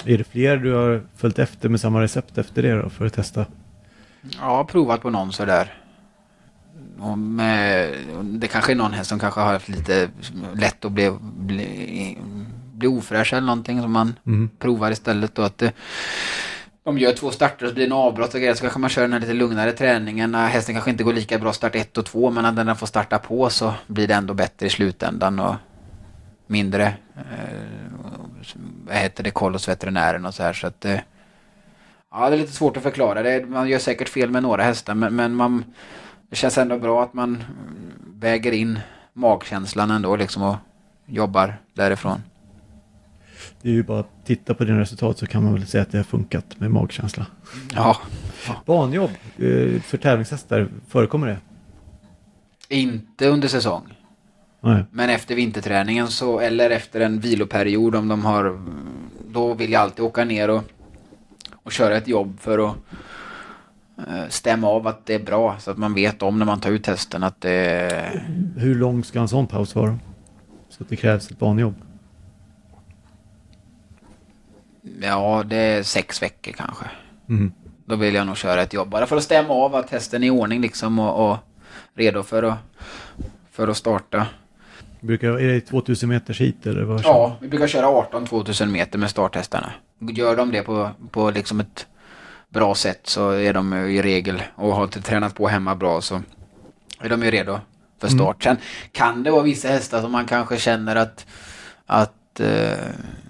[0.05, 3.13] Är det fler du har följt efter med samma recept efter det då för att
[3.13, 3.47] testa?
[4.41, 5.75] Ja, provat på någon sådär.
[6.99, 10.11] Och med, det kanske är någon häst som kanske har haft lite
[10.55, 12.19] lätt att bli, bli,
[12.75, 14.51] bli ofräsch eller någonting som man mm.
[14.59, 15.43] provar istället då.
[15.43, 15.73] Att det,
[16.85, 18.91] de gör två starter och så blir det en avbrott och grejer så kanske man
[18.91, 20.35] kör den här lite lugnare träningen.
[20.35, 23.19] Hästen kanske inte går lika bra start 1 och 2 men när den får starta
[23.19, 25.55] på så blir det ändå bättre i slutändan och
[26.51, 27.93] mindre eh,
[28.87, 30.99] vad heter det, koll hos veterinären och så här så att eh,
[32.13, 33.23] Ja, det är lite svårt att förklara.
[33.23, 35.65] Det, man gör säkert fel med några hästar men, men man,
[36.31, 37.45] det känns ändå bra att man
[38.15, 38.81] väger in
[39.13, 40.57] magkänslan ändå liksom och
[41.07, 42.23] jobbar därifrån.
[43.63, 45.93] Det är ju bara att titta på dina resultat så kan man väl säga att
[45.93, 47.27] det har funkat med magkänsla.
[47.75, 47.97] Ja.
[48.67, 51.39] Banjobb eh, för tävlingshästar, förekommer det?
[52.69, 54.00] Inte under säsong.
[54.61, 54.85] Nej.
[54.91, 58.61] Men efter vinterträningen så, eller efter en viloperiod om de har,
[59.29, 60.63] då vill jag alltid åka ner och,
[61.63, 62.77] och köra ett jobb för att
[63.99, 66.71] eh, stämma av att det är bra så att man vet om när man tar
[66.71, 68.23] ut testen att det.
[68.57, 69.99] Hur lång ska en sån paus vara?
[70.69, 71.75] Så att det krävs ett banjobb?
[75.01, 76.85] Ja, det är sex veckor kanske.
[77.29, 77.53] Mm.
[77.85, 80.27] Då vill jag nog köra ett jobb bara för att stämma av att testen är
[80.27, 81.39] i ordning liksom och, och
[81.95, 82.59] redo för att,
[83.51, 84.27] för att starta.
[85.01, 87.01] Brukar, är det 2000 meters hit eller vad?
[87.05, 89.73] Ja, vi brukar köra 18 2000 meter med starthästarna.
[89.99, 91.87] Gör de det på, på liksom ett
[92.49, 96.23] bra sätt så är de i regel och har tränat på hemma bra så
[97.01, 97.59] är de ju redo
[98.01, 98.19] för mm.
[98.19, 98.47] start.
[98.47, 98.57] Mm.
[98.57, 101.27] Sen kan det vara vissa hästar som man kanske känner att,
[101.87, 102.79] att eh,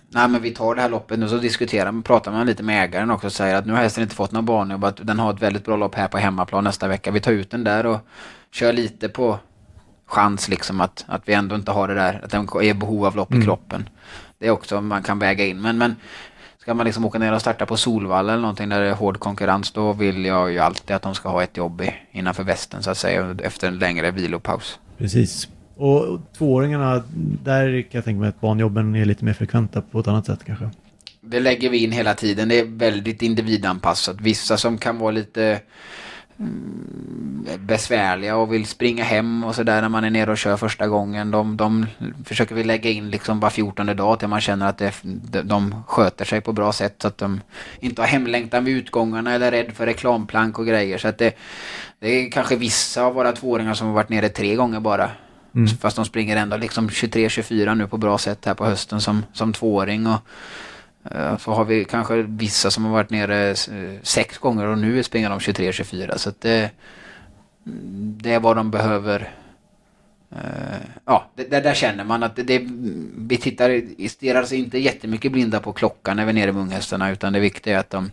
[0.09, 2.85] nej men vi tar det här loppet nu så diskuterar man, pratar man lite med
[2.85, 5.35] ägaren också och säger att nu har hästen inte fått någon banjobb, att den har
[5.35, 7.11] ett väldigt bra lopp här på hemmaplan nästa vecka.
[7.11, 7.99] Vi tar ut den där och
[8.53, 9.39] kör lite på
[10.11, 13.17] chans liksom att, att vi ändå inte har det där, att den är behov av
[13.17, 13.43] lopp mm.
[13.43, 13.89] i kroppen.
[14.39, 15.61] Det är också man kan väga in.
[15.63, 15.97] Men, men
[16.59, 19.19] ska man liksom åka ner och starta på Solvalla eller någonting där det är hård
[19.19, 22.83] konkurrens då vill jag ju alltid att de ska ha ett jobb i, innanför västen
[22.83, 24.79] så att säga efter en längre vilopaus.
[24.99, 25.49] Precis.
[25.77, 27.03] Och tvååringarna,
[27.45, 30.45] där kan jag tänka mig att barnjobben är lite mer frekventa på ett annat sätt
[30.47, 30.71] kanske?
[31.21, 32.49] Det lägger vi in hela tiden.
[32.49, 34.21] Det är väldigt individanpassat.
[34.21, 35.61] Vissa som kan vara lite mm,
[37.59, 41.31] besvärliga och vill springa hem och sådär när man är nere och kör första gången.
[41.31, 41.87] De, de
[42.25, 44.93] försöker vi lägga in liksom var 14 dag till man känner att det,
[45.43, 47.41] de sköter sig på bra sätt så att de
[47.81, 50.99] inte har hemlängtan vid utgångarna eller är rädd för reklamplank och grejer.
[50.99, 51.35] Så att det,
[51.99, 55.11] det är kanske vissa av våra tvååringar som har varit nere tre gånger bara.
[55.55, 55.69] Mm.
[55.69, 59.53] Fast de springer ändå liksom 23-24 nu på bra sätt här på hösten som, som
[59.53, 60.07] tvååring.
[60.07, 60.21] Och,
[61.05, 65.03] Eh, så har vi kanske vissa som har varit nere eh, sex gånger och nu
[65.03, 66.17] springer de 23-24.
[66.17, 66.71] Så att det,
[67.67, 69.35] mm, det är vad de behöver.
[70.31, 72.69] Eh, ja, det, där känner man att det, det,
[73.17, 77.11] vi tittar, stirrar sig inte jättemycket blinda på klockan när vi är nere med unghästarna
[77.11, 78.11] utan det viktiga är att de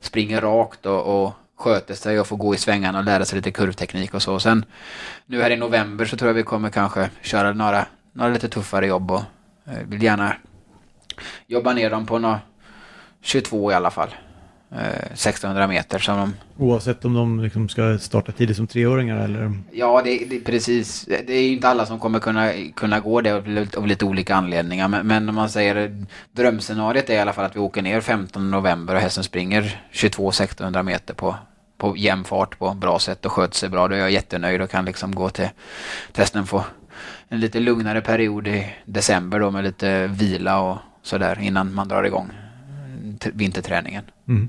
[0.00, 3.50] springer rakt och, och sköter sig och får gå i svängarna och lära sig lite
[3.50, 4.40] kurvteknik och så.
[4.40, 4.64] Sen
[5.26, 8.86] nu här i november så tror jag vi kommer kanske köra några, några lite tuffare
[8.86, 9.22] jobb och
[9.88, 10.36] vill gärna
[11.46, 12.40] jobba ner dem på några
[13.20, 14.08] 22 i alla fall.
[14.70, 15.98] 1600 eh, meter.
[15.98, 16.34] Som de...
[16.64, 19.52] Oavsett om de liksom ska starta tidigt som treåringar eller?
[19.72, 21.04] Ja, det, det, precis.
[21.04, 24.34] Det är ju inte alla som kommer kunna, kunna gå det av, av lite olika
[24.34, 24.88] anledningar.
[24.88, 28.50] Men, men om man säger drömscenariet är i alla fall att vi åker ner 15
[28.50, 31.36] november och hästen springer 22 1600 meter på,
[31.76, 33.88] på jämn fart på bra sätt och sköter sig bra.
[33.88, 35.48] Då är jag jättenöjd och kan liksom gå till
[36.12, 36.64] testen få
[37.28, 42.04] en lite lugnare period i december då med lite vila och sådär innan man drar
[42.04, 42.30] igång
[43.32, 44.04] vinterträningen.
[44.28, 44.48] Mm.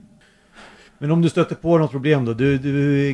[0.97, 2.33] Men om du stöter på något problem då?
[2.33, 3.13] Du, du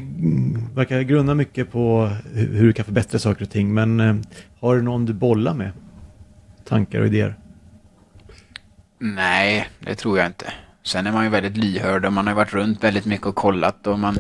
[0.76, 3.74] verkar grunna mycket på hur du kan förbättra saker och ting.
[3.74, 4.16] Men eh,
[4.60, 5.72] har du någon du bollar med?
[6.64, 7.36] Tankar och idéer?
[9.00, 10.54] Nej, det tror jag inte.
[10.84, 13.88] Sen är man ju väldigt lyhörd och man har varit runt väldigt mycket och kollat
[13.88, 14.20] och man...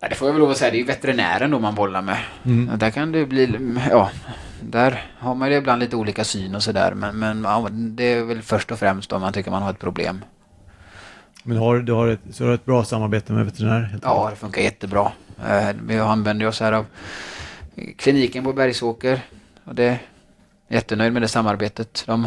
[0.00, 2.02] Ja, det får jag väl lov att säga, det är ju veterinären då man bollar
[2.02, 2.18] med.
[2.44, 2.78] Mm.
[2.78, 3.58] Där kan det bli...
[3.90, 4.10] Ja,
[4.62, 6.94] där har man ju ibland lite olika syn och sådär.
[6.94, 7.42] Men, men
[7.96, 10.24] det är väl först och främst om man tycker man har ett problem.
[11.42, 13.98] Men har, du har ett, så har du ett bra samarbete med veterinär?
[14.02, 15.12] Ja, det funkar jättebra.
[15.48, 16.86] Eh, vi använder oss här av
[17.96, 19.20] kliniken på Bergsåker.
[19.64, 19.98] Och det är
[20.68, 22.04] jättenöjd med det samarbetet.
[22.06, 22.26] De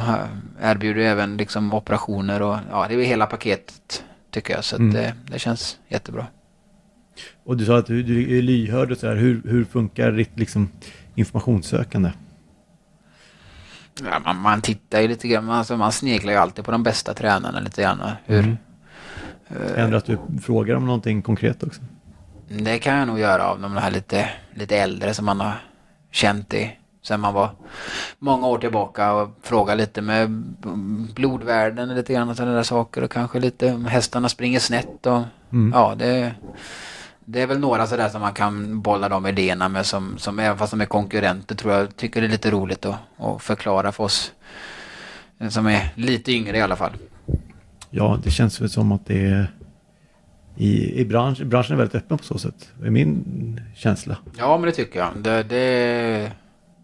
[0.62, 4.64] erbjuder även liksom operationer och ja, det är hela paketet tycker jag.
[4.64, 4.94] Så mm.
[4.94, 6.28] det, det känns jättebra.
[7.44, 9.16] Och du sa att du, du är lyhörd och så här.
[9.16, 10.70] Hur, hur funkar ditt liksom,
[11.16, 12.12] informationssökande?
[14.03, 17.14] Ja, man, man tittar ju lite grann, alltså man sneglar ju alltid på de bästa
[17.14, 18.01] tränarna lite grann.
[18.26, 18.57] Hur, mm.
[19.76, 21.82] Händer att du frågar om någonting konkret också?
[22.47, 25.53] Det kan jag nog göra av de här lite, lite äldre som man har
[26.12, 27.49] känt i sen man var
[28.20, 30.30] många år tillbaka och fråga lite med
[31.16, 35.22] blodvärden och lite grann sådana där saker och kanske lite om hästarna springer snett och
[35.51, 35.72] mm.
[35.76, 36.34] ja det
[37.32, 40.58] det är väl några sådär som man kan bolla de idéerna med som, som även
[40.58, 44.04] fast de är konkurrenter tror jag tycker det är lite roligt att, att förklara för
[44.04, 44.32] oss
[45.50, 46.92] som är lite yngre i alla fall.
[47.90, 49.48] Ja, det känns väl som att det är
[50.58, 52.72] i, i bransch, branschen är väldigt öppen på så sätt.
[52.80, 54.18] Det är min känsla.
[54.38, 55.10] Ja, men det tycker jag.
[55.18, 56.32] Det, det,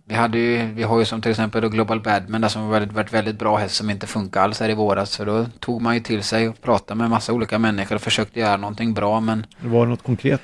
[0.07, 3.13] vi, hade ju, vi har ju som till exempel då Global där som har varit,
[3.13, 5.11] väldigt bra häst som inte funkar alls här i våras.
[5.11, 8.39] Så då tog man ju till sig och pratade med massa olika människor och försökte
[8.39, 9.45] göra någonting bra men...
[9.59, 10.41] Var det något konkret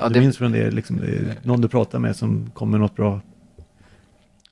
[0.00, 0.20] ja, du det...
[0.20, 3.20] minns från det, liksom, det, någon du pratade med som kom med något bra?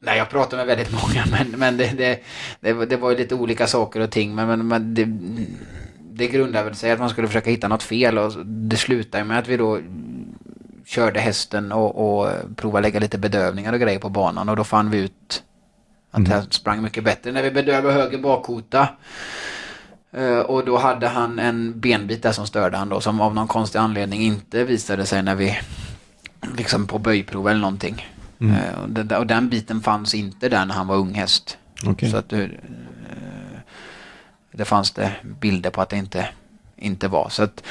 [0.00, 2.20] Nej, jag pratade med väldigt många men, men det, det,
[2.60, 5.04] det, det var ju lite olika saker och ting men, men, men det,
[6.12, 9.38] det grundade väl sig att man skulle försöka hitta något fel och det slutade med
[9.38, 9.78] att vi då
[10.86, 14.90] körde hästen och, och provade lägga lite bedövningar och grejer på banan och då fann
[14.90, 15.42] vi ut
[16.10, 16.30] att mm.
[16.30, 18.88] det sprang mycket bättre när vi bedövade höger bakkota.
[20.18, 23.48] Uh, och då hade han en benbit där som störde han då som av någon
[23.48, 25.58] konstig anledning inte visade sig när vi
[26.56, 28.06] liksom på böjprov eller någonting.
[28.40, 28.56] Mm.
[29.10, 31.58] Uh, och, den biten fanns inte där när han var unghäst.
[31.86, 32.10] Okay.
[32.10, 32.48] Så att uh,
[34.52, 36.28] det fanns det bilder på att det inte
[36.82, 37.28] inte var.
[37.28, 37.64] Så att,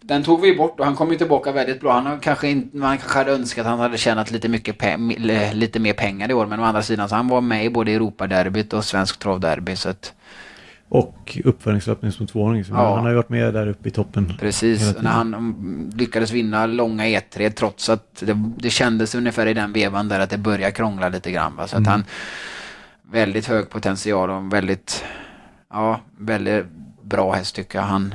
[0.00, 2.00] den tog vi bort och han kom ju tillbaka väldigt bra.
[2.00, 4.76] Han kanske inte, man kanske hade önskat att han hade tjänat lite, mycket
[5.52, 6.46] lite mer pengar i år.
[6.46, 9.76] Men å andra sidan så han var med i både Europaderbyt och Svensk Travderby.
[9.76, 10.12] Så att,
[10.88, 12.64] och uppföringslöpning som tvååring.
[12.70, 12.94] Ja.
[12.94, 14.32] Han har ju varit med där uppe i toppen.
[14.40, 19.72] Precis, när han lyckades vinna långa E3 trots att det, det kändes ungefär i den
[19.72, 21.56] vevan där att det började krångla lite grann.
[21.56, 21.66] Va?
[21.66, 21.82] Så mm.
[21.82, 22.04] att han
[23.10, 25.04] väldigt hög potential och väldigt,
[25.70, 26.66] ja, väldigt
[27.02, 27.86] bra häst tycker jag.
[27.86, 28.14] Han,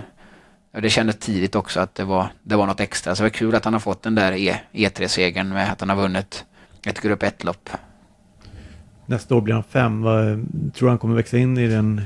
[0.71, 3.15] det kändes tidigt också att det var, det var något extra.
[3.15, 5.89] Så det var kul att han har fått den där e, E3-segern med att han
[5.89, 6.45] har vunnit
[6.85, 7.69] ett grupp 1-lopp.
[9.05, 10.01] Nästa år blir han fem.
[10.01, 12.01] Vad, tror han kommer växa in i den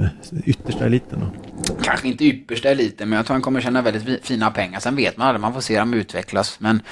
[0.00, 0.06] eh,
[0.44, 1.74] yttersta eliten då?
[1.82, 4.80] Kanske inte yppersta eliten, men jag tror han kommer tjäna väldigt fina pengar.
[4.80, 6.60] Sen vet man aldrig, man får se dem utvecklas.
[6.60, 6.82] Men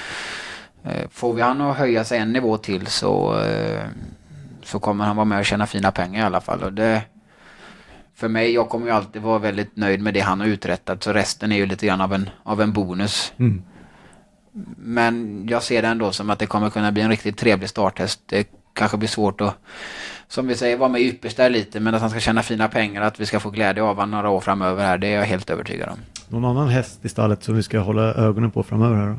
[0.85, 3.85] eh, får vi han att höja sig en nivå till så, eh,
[4.63, 6.63] så kommer han vara med och tjäna fina pengar i alla fall.
[6.63, 7.03] Och det,
[8.23, 11.03] för mig, jag kommer ju alltid vara väldigt nöjd med det han har uträttat.
[11.03, 13.33] Så resten är ju lite grann av en, av en bonus.
[13.37, 13.63] Mm.
[14.77, 18.21] Men jag ser det ändå som att det kommer kunna bli en riktigt trevlig starthäst.
[18.27, 19.59] Det kanske blir svårt att,
[20.29, 21.81] som vi säger, vara med ypperst där lite.
[21.81, 24.29] Men att han ska tjäna fina pengar, att vi ska få glädje av honom några
[24.29, 25.99] år framöver här, det är jag helt övertygad om.
[26.29, 29.19] Någon annan häst i stallet som vi ska hålla ögonen på framöver här då?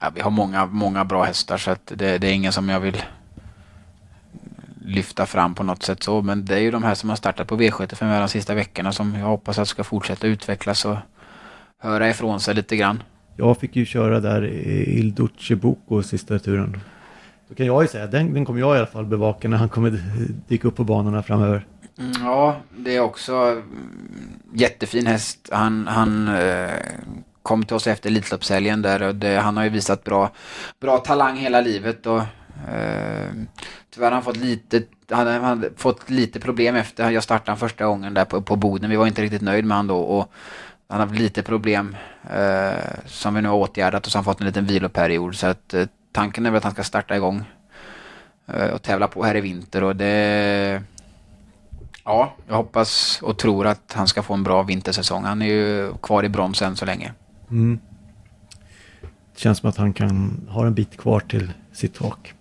[0.00, 2.80] Ja, vi har många, många bra hästar så att det, det är ingen som jag
[2.80, 3.02] vill
[4.90, 6.22] lyfta fram på något sätt så.
[6.22, 9.14] Men det är ju de här som har startat på V75 de sista veckorna som
[9.14, 10.96] jag hoppas att ska fortsätta utvecklas och
[11.78, 13.02] höra ifrån sig lite grann.
[13.36, 16.80] Jag fick ju köra där i Il Duce Bocco sista turen.
[17.48, 19.68] Då kan jag ju säga, den, den kommer jag i alla fall bevaka när han
[19.68, 20.00] kommer
[20.48, 21.66] dyka upp på banorna framöver.
[21.98, 23.62] Mm, ja, det är också mm,
[24.54, 25.48] jättefin häst.
[25.52, 26.70] Han, han eh,
[27.42, 30.30] kom till oss efter Elitloppshelgen där och det, han har ju visat bra,
[30.80, 32.20] bra talang hela livet och
[32.68, 33.32] eh,
[33.90, 38.14] tyvärr har han fått lite, han, han fått lite problem efter jag startade första gången
[38.14, 38.90] där på, på Boden.
[38.90, 40.32] Vi var inte riktigt nöjd med han då och
[40.88, 41.96] han har haft lite problem
[42.30, 42.72] eh,
[43.06, 45.74] som vi nu har åtgärdat och så har han fått en liten viloperiod så att
[45.74, 47.44] eh, tanken är väl att han ska starta igång
[48.46, 50.82] eh, och tävla på här i vinter och det
[52.04, 55.24] Ja, jag hoppas och tror att han ska få en bra vintersäsong.
[55.24, 57.12] Han är ju kvar i broms än så länge.
[57.50, 57.80] Mm.
[59.34, 62.34] Det känns som att han kan ha en bit kvar till sitt tak.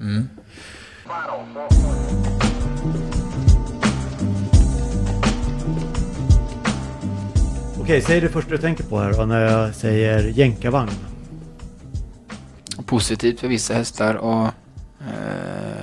[0.00, 0.28] Mm.
[7.90, 10.90] Okej, säg det första du tänker på här då, när jag säger jänkarvagn.
[12.86, 14.46] Positivt för vissa hästar och...
[15.00, 15.80] Eh,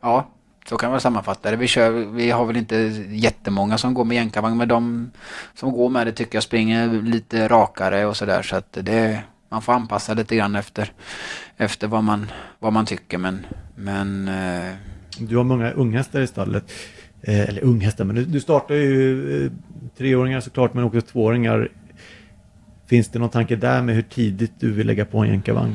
[0.00, 0.26] ja,
[0.68, 1.56] så kan man sammanfatta det.
[1.56, 2.76] Vi, kör, vi har väl inte
[3.08, 5.10] jättemånga som går med jänkarvagn, men de
[5.54, 8.42] som går med det tycker jag springer lite rakare och sådär.
[8.42, 10.92] Så att det, man får anpassa lite grann efter,
[11.56, 13.18] efter vad, man, vad man tycker.
[13.18, 14.74] Men, men eh,
[15.18, 16.72] Du har många unghästar i stallet.
[17.22, 19.52] Eh, eller unghästar, men du, du startar ju eh,
[19.98, 21.68] treåringar såklart, men också tvååringar.
[22.86, 25.74] Finns det någon tanke där med hur tidigt du vill lägga på en jänkarvagn?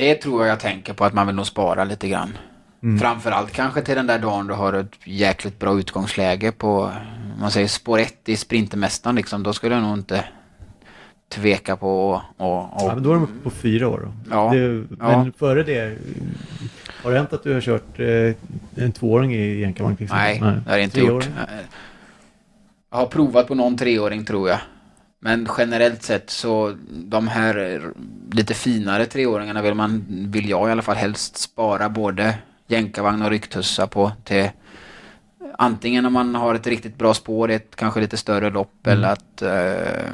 [0.00, 2.38] det tror jag jag tänker på att man vill nog spara lite grann.
[2.82, 2.98] Mm.
[2.98, 6.92] Framförallt kanske till den där dagen du har ett jäkligt bra utgångsläge på,
[7.40, 9.42] man säger spår 1 i Sprintermästaren liksom.
[9.42, 10.24] Då skulle jag nog inte
[11.30, 12.22] tveka på och, och,
[12.78, 14.00] Ja, men då är de uppe på fyra år.
[14.04, 14.12] Då.
[14.30, 15.26] Ja, Det, men ja.
[15.38, 15.96] före det,
[17.02, 20.40] har det hänt att du har kört eh, en tvååring i jänkarvagn till exempel?
[20.40, 21.14] Nej, det har jag inte Treåring?
[21.16, 21.28] gjort.
[22.90, 24.58] Jag har provat på någon treåring tror jag.
[25.22, 27.82] Men generellt sett så de här
[28.32, 32.34] lite finare treåringarna vill man, vill jag i alla fall helst spara både
[32.66, 34.50] jänkarvagn och rycktussa på till
[35.58, 38.98] antingen om man har ett riktigt bra spår i ett kanske lite större lopp Mm.
[38.98, 40.12] eller att eh,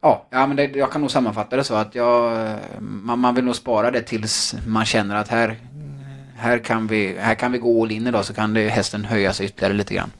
[0.00, 2.38] Ja, ja men det, jag kan nog sammanfatta det så att jag,
[2.80, 5.56] man, man vill nog spara det tills man känner att här,
[6.36, 9.32] här, kan, vi, här kan vi gå all in idag så kan det, hästen höja
[9.32, 10.10] sig ytterligare lite grann.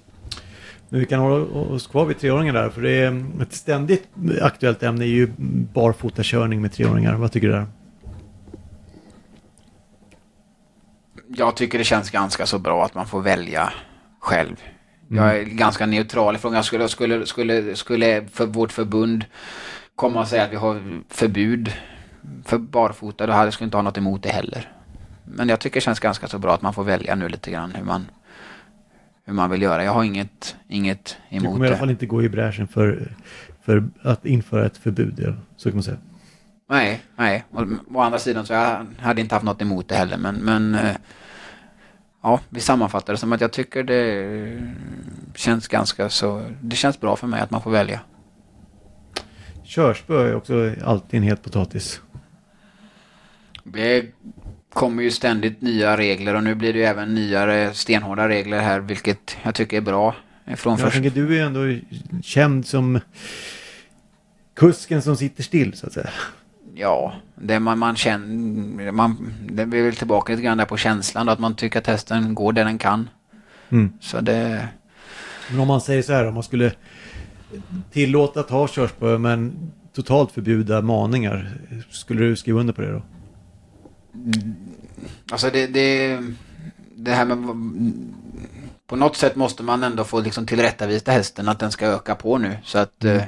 [0.89, 4.09] Men vi kan hålla oss kvar vid treåringar där, för det är ett ständigt
[4.43, 5.33] aktuellt ämne är ju
[5.73, 7.15] barfotakörning med treåringar.
[7.15, 7.67] Vad tycker du där?
[11.29, 13.73] Jag tycker det känns ganska så bra att man får välja
[14.21, 14.57] själv.
[15.09, 16.65] Jag är ganska neutral i frågan.
[16.65, 19.25] Skulle, skulle, skulle, skulle för vårt förbund
[19.97, 21.73] komma och säga att vi har förbud
[22.45, 24.73] för barfota, då hade jag inte ha något emot det heller.
[25.25, 27.71] Men jag tycker det känns ganska så bra att man får välja nu lite grann
[27.75, 28.07] hur man,
[29.25, 29.85] hur man vill göra.
[29.85, 31.81] Jag har inget, inget Du emot kommer i alla det.
[31.81, 33.13] fall inte gå i bräschen för,
[33.65, 35.97] för att införa ett förbud, ja, så kan man säga.
[36.71, 37.45] Nej, nej.
[37.51, 40.17] Å, å andra sidan så jag hade inte haft något emot det heller.
[40.17, 40.97] Men, men eh,
[42.27, 44.59] ja, vi sammanfattar det som att jag tycker det
[45.35, 46.43] känns ganska så...
[46.61, 48.01] Det känns bra för mig att man får välja.
[49.65, 52.01] Körspö är också alltid en het potatis.
[53.65, 54.05] Det
[54.73, 58.81] kommer ju ständigt nya regler och nu blir det ju även nyare stenhårda regler här
[58.81, 60.15] vilket jag tycker är bra.
[60.57, 60.93] Från Jag först...
[60.93, 61.81] tänker, du är ändå
[62.23, 63.01] känd som
[64.55, 66.11] kusken som sitter still, så att säga.
[66.79, 68.93] Ja, det man, man känner...
[68.93, 71.87] Man, det är väl tillbaka lite grann där på känslan då, att man tycker att
[71.87, 73.09] hästen går där den kan.
[73.69, 73.93] Mm.
[74.01, 74.69] Så det...
[75.51, 76.73] Men om man säger så här, om man skulle
[77.93, 81.59] tillåta att ha körspö men totalt förbjuda maningar,
[81.91, 83.03] skulle du skriva under på det då?
[85.31, 86.19] Alltså det, det,
[86.95, 87.57] det här med...
[88.87, 92.39] På något sätt måste man ändå få liksom tillrättavisa hästen att den ska öka på
[92.39, 92.57] nu.
[92.65, 93.05] Så att...
[93.05, 93.23] Mm.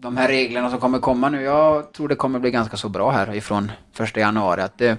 [0.00, 3.10] De här reglerna som kommer komma nu, jag tror det kommer bli ganska så bra
[3.10, 4.62] här ifrån första januari.
[4.62, 4.98] Att det,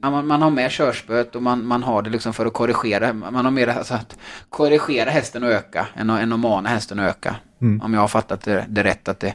[0.00, 3.12] man, man har med körspöet och man, man har det liksom för att korrigera.
[3.12, 6.98] Man har mer alltså att korrigera hästen och öka än att, än att mana hästen
[6.98, 7.36] att öka.
[7.60, 7.82] Mm.
[7.82, 9.34] Om jag har fattat det, det rätt att det,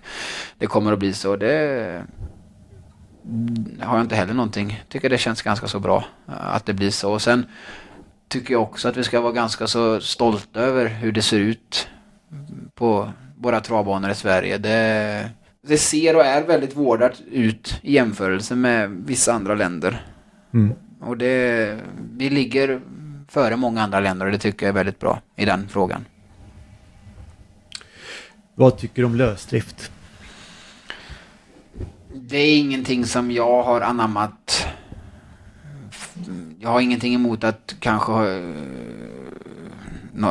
[0.57, 1.35] det kommer att bli så.
[1.35, 2.03] Det,
[3.79, 4.83] har jag inte heller någonting.
[4.89, 7.13] Tycker det känns ganska så bra eh, att det blir så.
[7.13, 7.45] Och sen
[8.27, 11.89] tycker jag också att vi ska vara ganska så stolta över hur det ser ut
[12.77, 14.57] på våra travbanor i Sverige.
[14.57, 15.29] Det,
[15.67, 20.05] det ser och är väldigt vårdat ut i jämförelse med vissa andra länder.
[20.53, 20.73] Mm.
[21.01, 21.77] Och det,
[22.17, 22.81] vi ligger
[23.27, 26.05] före många andra länder och det tycker jag är väldigt bra i den frågan.
[28.55, 29.91] Vad tycker du om lösdrift?
[32.13, 34.67] Det är ingenting som jag har anammat.
[36.59, 38.13] Jag har ingenting emot att kanske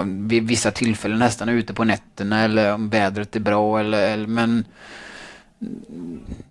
[0.04, 4.64] vid vissa tillfällen nästan ute på nätterna eller om vädret är bra eller, eller men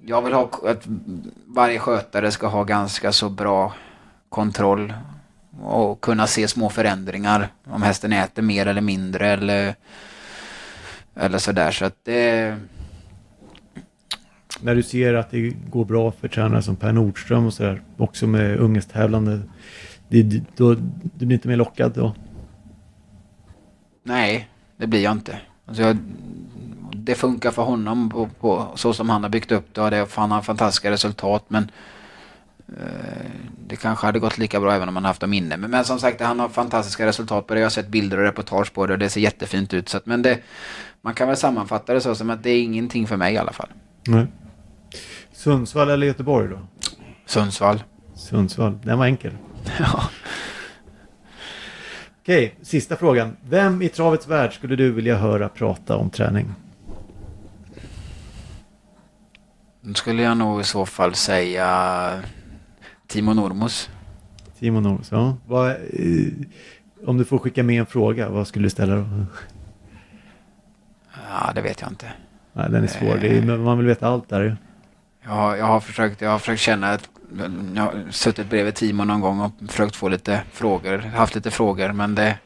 [0.05, 0.87] jag vill ha att
[1.45, 3.73] varje skötare ska ha ganska så bra
[4.29, 4.93] kontroll
[5.61, 9.75] och kunna se små förändringar om hästen äter mer eller mindre eller
[11.15, 12.57] eller sådär så att det
[14.61, 18.27] när du ser att det går bra för tränare som Per Nordström och sådär, också
[18.27, 19.39] med ungesttävlande,
[20.09, 20.73] det, då,
[21.15, 22.15] du blir inte mer lockad då?
[24.07, 25.39] Nej, det blir jag inte.
[25.65, 25.97] Alltså jag,
[26.93, 30.07] det funkar för honom på, på, så som han har byggt upp det och det,
[30.15, 31.71] han har fantastiska resultat men
[32.67, 33.25] eh,
[33.67, 35.57] det kanske hade gått lika bra även om han haft dem inne.
[35.57, 37.59] Men, men som sagt, han har fantastiska resultat på det.
[37.59, 39.89] Jag har sett bilder och reportage på det och det ser jättefint ut.
[39.89, 40.39] Så att, men det,
[41.01, 43.53] man kan väl sammanfatta det så som att det är ingenting för mig i alla
[43.53, 43.69] fall.
[44.07, 44.27] Nej.
[45.33, 46.59] Sundsvall eller Göteborg då?
[47.25, 47.83] Sundsvall.
[48.15, 49.37] Sundsvall, den var enkel.
[49.79, 50.03] ja.
[52.25, 53.37] Okej, sista frågan.
[53.49, 56.53] Vem i travets värld skulle du vilja höra prata om träning?
[59.81, 62.23] Då skulle jag nog i så fall säga
[63.07, 63.89] Timo Normos.
[64.59, 65.37] Timo Normos, ja.
[65.45, 65.77] Vad, eh,
[67.05, 69.05] om du får skicka med en fråga, vad skulle du ställa då?
[71.29, 72.13] Ja, det vet jag inte.
[72.53, 73.23] Nej, den är svår.
[73.23, 74.57] Är, man vill veta allt där
[75.23, 77.09] Ja, jag har försökt, jag har försökt känna att
[77.75, 81.91] jag har suttit bredvid Timo någon gång och försökt få lite frågor, haft lite frågor
[81.91, 82.37] men det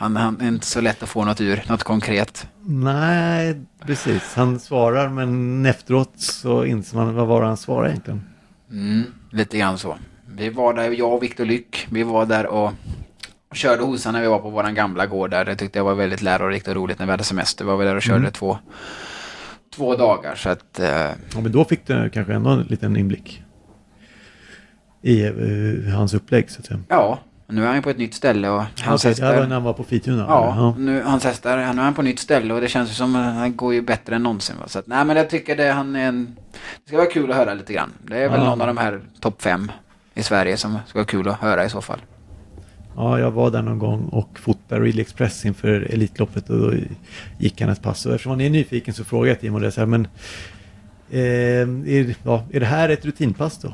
[0.00, 2.46] han, han är inte så lätt att få något ur, något konkret.
[2.64, 4.34] Nej, precis.
[4.34, 8.22] Han svarar men efteråt så inser man vad var han svarade egentligen.
[8.70, 9.96] Mm, lite grann så.
[10.26, 12.72] Vi var där, jag och Viktor Lyck, vi var där och
[13.52, 15.44] körde hosan när vi var på våran gamla gård där.
[15.44, 17.64] Det tyckte jag var väldigt lärorikt och roligt när vi hade semester.
[17.64, 18.32] Vi var där och körde mm.
[18.32, 18.58] två,
[19.74, 20.78] två dagar så att...
[20.78, 20.88] Eh...
[21.34, 23.42] Ja, men då fick du kanske ändå en liten inblick
[25.02, 26.80] i uh, hans upplägg så att säga.
[26.88, 29.46] Ja, nu är han på ett nytt ställe och hans okay, hästar...
[29.46, 30.24] när han var på Fituna?
[30.28, 32.96] Ja, ja, nu, hans hästar, nu är han på ett nytt ställe och det känns
[32.96, 34.56] som att han går ju bättre än någonsin.
[34.60, 34.68] Va?
[34.68, 36.36] Så att, nej men jag tycker det, han är en...
[36.52, 37.92] Det ska vara kul att höra lite grann.
[38.02, 38.44] Det är väl ja.
[38.44, 39.72] någon av de här topp fem
[40.14, 42.00] i Sverige som ska vara kul att höra i så fall.
[42.96, 46.72] Ja, jag var där någon gång och fotade Real Express inför Elitloppet och då
[47.38, 48.06] gick han ett pass.
[48.06, 50.08] Och eftersom han är nyfiken så frågade jag Timo det så här, men
[51.10, 51.20] eh,
[51.94, 53.72] är, ja, är det här ett rutinpass då?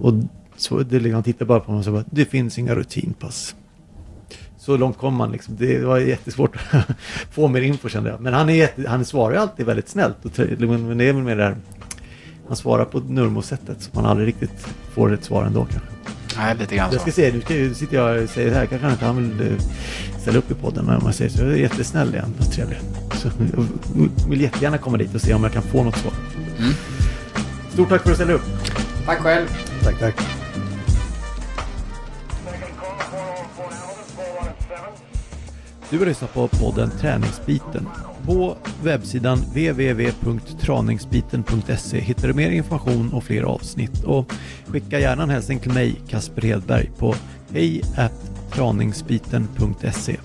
[0.00, 0.14] Och
[0.58, 3.54] så det, han tittade bara på mig och sa det finns inga rutinpass.
[4.58, 5.56] Så långt kom man liksom.
[5.58, 6.86] Det var jättesvårt att
[7.30, 8.20] få mer info kände jag.
[8.20, 10.16] Men han, är jätte, han svarar alltid väldigt snällt.
[10.58, 11.56] Men det är väl mer det här,
[12.48, 15.88] han svarar på Nurmo-sättet så man aldrig riktigt får ett svar ändå kanske.
[16.36, 18.90] Nej, lite grann Jag ska se, nu ska, sitter jag och säger det här, kanske
[18.90, 19.58] inte han vill eh,
[20.20, 21.42] ställa upp i podden när man säger så.
[21.42, 22.78] Jag är jättesnäll igen och trevlig.
[23.14, 23.66] Så jag
[24.28, 26.12] vill jättegärna komma dit och se om jag kan få något svar.
[26.58, 26.72] Mm.
[27.72, 28.46] Stort tack för att du ställde upp.
[29.06, 29.46] Tack själv.
[29.82, 30.47] Tack, tack.
[35.90, 37.88] Du har lyssnat på podden Träningsbiten.
[38.26, 44.04] På webbsidan www.traningsbiten.se hittar du mer information och fler avsnitt.
[44.04, 44.32] Och
[44.66, 47.14] skicka gärna en hälsning till mig, Kasper Hedberg, på
[47.52, 47.82] hej
[48.52, 50.16] traningsbiten.se.